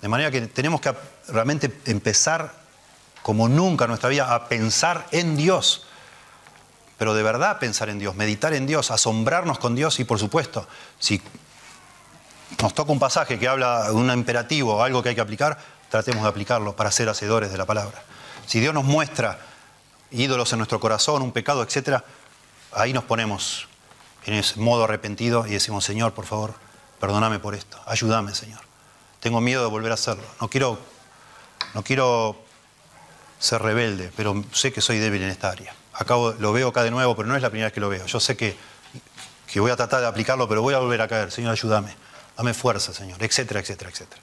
[0.00, 0.94] De manera que tenemos que
[1.28, 2.54] realmente empezar
[3.20, 5.84] como nunca en nuestra vida a pensar en Dios.
[6.96, 10.66] Pero de verdad pensar en Dios, meditar en Dios, asombrarnos con Dios y por supuesto,
[10.98, 11.20] si
[12.58, 15.58] nos toca un pasaje que habla de un imperativo o algo que hay que aplicar,
[15.90, 18.02] tratemos de aplicarlo para ser hacedores de la palabra.
[18.46, 19.38] Si Dios nos muestra
[20.10, 22.02] ídolos en nuestro corazón, un pecado, etc.,
[22.72, 23.68] ahí nos ponemos
[24.26, 26.54] en ese modo arrepentido y decimos, Señor, por favor,
[27.00, 28.60] perdóname por esto, ayúdame, Señor.
[29.20, 30.24] Tengo miedo de volver a hacerlo.
[30.40, 30.78] No quiero,
[31.74, 32.36] no quiero
[33.38, 35.74] ser rebelde, pero sé que soy débil en esta área.
[35.92, 38.06] Acabo, lo veo acá de nuevo, pero no es la primera vez que lo veo.
[38.06, 38.56] Yo sé que,
[39.46, 41.30] que voy a tratar de aplicarlo, pero voy a volver a caer.
[41.30, 41.94] Señor, ayúdame.
[42.36, 44.22] Dame fuerza, Señor, etcétera, etcétera, etcétera.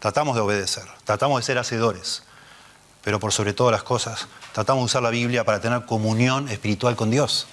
[0.00, 2.24] Tratamos de obedecer, tratamos de ser hacedores,
[3.04, 6.96] pero por sobre todas las cosas, tratamos de usar la Biblia para tener comunión espiritual
[6.96, 7.46] con Dios.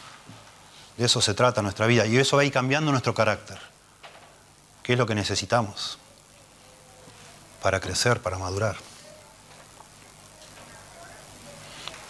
[0.97, 2.05] De eso se trata nuestra vida.
[2.05, 3.59] Y eso va a ir cambiando nuestro carácter.
[4.81, 5.99] ¿Qué es lo que necesitamos
[7.61, 8.77] para crecer, para madurar?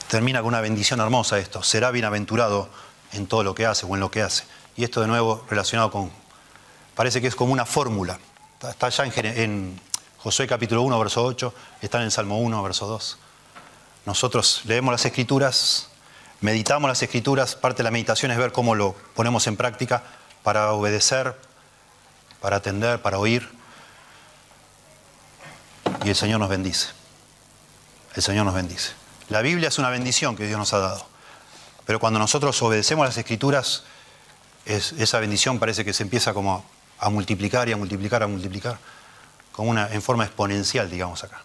[0.07, 1.63] Termina con una bendición hermosa esto.
[1.63, 2.69] Será bienaventurado
[3.11, 4.43] en todo lo que hace o en lo que hace.
[4.77, 6.11] Y esto de nuevo relacionado con...
[6.93, 8.19] Parece que es como una fórmula.
[8.61, 9.81] Está ya en, en
[10.19, 13.17] Josué capítulo 1, verso 8, está en el Salmo 1, verso 2.
[14.05, 15.91] Nosotros leemos las escrituras
[16.41, 20.03] meditamos las escrituras, parte de la meditación es ver cómo lo ponemos en práctica
[20.43, 21.35] para obedecer,
[22.41, 23.47] para atender, para oír.
[26.03, 26.89] Y el Señor nos bendice.
[28.15, 28.91] El Señor nos bendice.
[29.29, 31.05] La Biblia es una bendición que Dios nos ha dado.
[31.85, 33.83] Pero cuando nosotros obedecemos las escrituras,
[34.65, 36.65] esa bendición parece que se empieza como
[36.99, 38.79] a, multiplicar y a multiplicar, a multiplicar,
[39.51, 41.43] como una, en forma exponencial, digamos acá.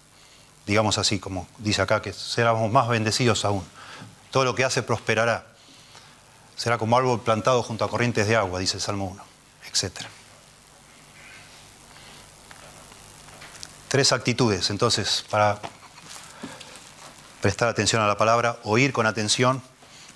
[0.66, 3.64] Digamos así, como dice acá, que seremos más bendecidos aún.
[4.30, 5.46] Todo lo que hace prosperará.
[6.56, 9.24] Será como árbol plantado junto a corrientes de agua, dice el Salmo 1,
[9.68, 10.00] etc.
[13.88, 15.60] Tres actitudes, entonces, para
[17.40, 19.62] prestar atención a la palabra, oír con atención,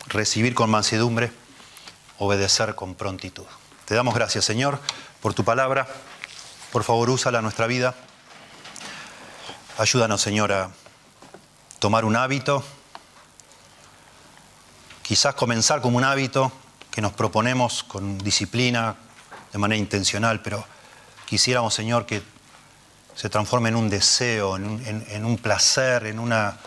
[0.07, 1.31] recibir con mansedumbre,
[2.19, 3.47] obedecer con prontitud.
[3.85, 4.81] Te damos gracias, Señor,
[5.21, 5.87] por tu palabra.
[6.73, 7.95] Por favor, úsala en nuestra vida.
[9.81, 10.69] Ayúdanos, Señor, a
[11.79, 12.63] tomar un hábito
[15.01, 16.53] quizás comenzar como un hábito
[16.91, 18.95] que nos proponemos con disciplina,
[19.51, 20.63] de manera intencional, pero
[21.25, 22.23] quisiéramos, Señor, que
[23.15, 26.59] se transforme en un deseo, en un, placer, en una,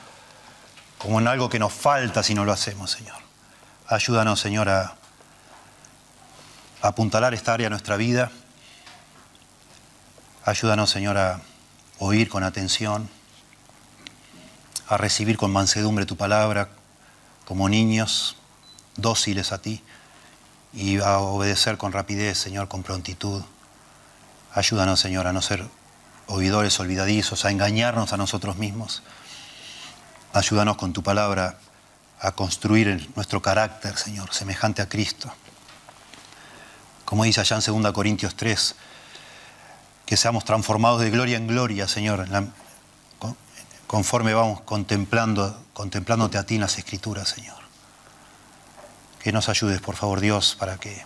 [0.97, 3.17] como en algo que nos falta si no lo hacemos, Señor.
[3.89, 4.95] Ayúdanos, Señor, a,
[6.81, 8.31] apuntalar esta área de nuestra vida.
[10.45, 11.52] Ayúdanos, Señor, a
[12.03, 13.09] oír con atención,
[14.87, 16.69] a recibir con mansedumbre tu palabra,
[17.45, 18.35] como niños,
[18.95, 19.81] dóciles a ti,
[20.73, 23.43] y a obedecer con rapidez, Señor, con prontitud,
[24.55, 25.67] Ayúdanos, Señor, a no ser
[26.27, 29.01] oidores olvidadizos, a engañarnos a nosotros mismos.
[30.31, 31.57] Ayúdanos con tu palabra
[32.19, 35.33] a construir nuestro carácter, Señor, semejante a Cristo.
[37.03, 38.75] Como dice allá en 2 Corintios 3,
[40.05, 42.27] que seamos transformados de gloria en gloria, Señor,
[43.87, 47.61] conforme vamos contemplando, contemplándote a ti en las Escrituras, Señor.
[49.19, 51.05] Que nos ayudes, por favor, Dios, para que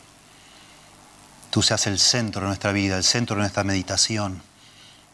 [1.51, 4.41] tú seas el centro de nuestra vida, el centro de nuestra meditación.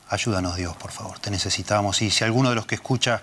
[0.08, 2.02] Ayúdanos, Dios, por favor, te necesitamos.
[2.02, 3.22] Y si alguno de los que escucha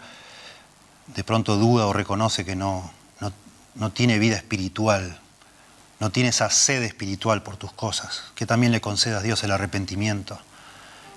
[1.07, 3.32] de pronto duda o reconoce que no, no,
[3.77, 5.20] no tiene vida espiritual,
[6.01, 10.41] no tiene esa sed espiritual por tus cosas, que también le concedas, Dios, el arrepentimiento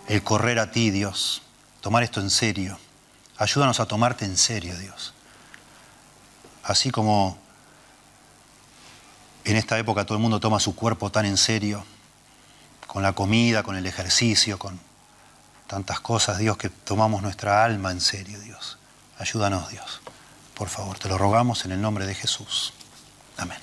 [0.08, 1.42] el correr a ti, Dios,
[1.82, 2.78] tomar esto en serio.
[3.38, 5.14] Ayúdanos a tomarte en serio, Dios.
[6.64, 7.38] Así como
[9.44, 11.84] en esta época todo el mundo toma su cuerpo tan en serio,
[12.88, 14.80] con la comida, con el ejercicio, con
[15.68, 18.78] tantas cosas, Dios, que tomamos nuestra alma en serio, Dios.
[19.18, 20.02] Ayúdanos, Dios.
[20.54, 22.74] Por favor, te lo rogamos en el nombre de Jesús.
[23.38, 23.58] Amén.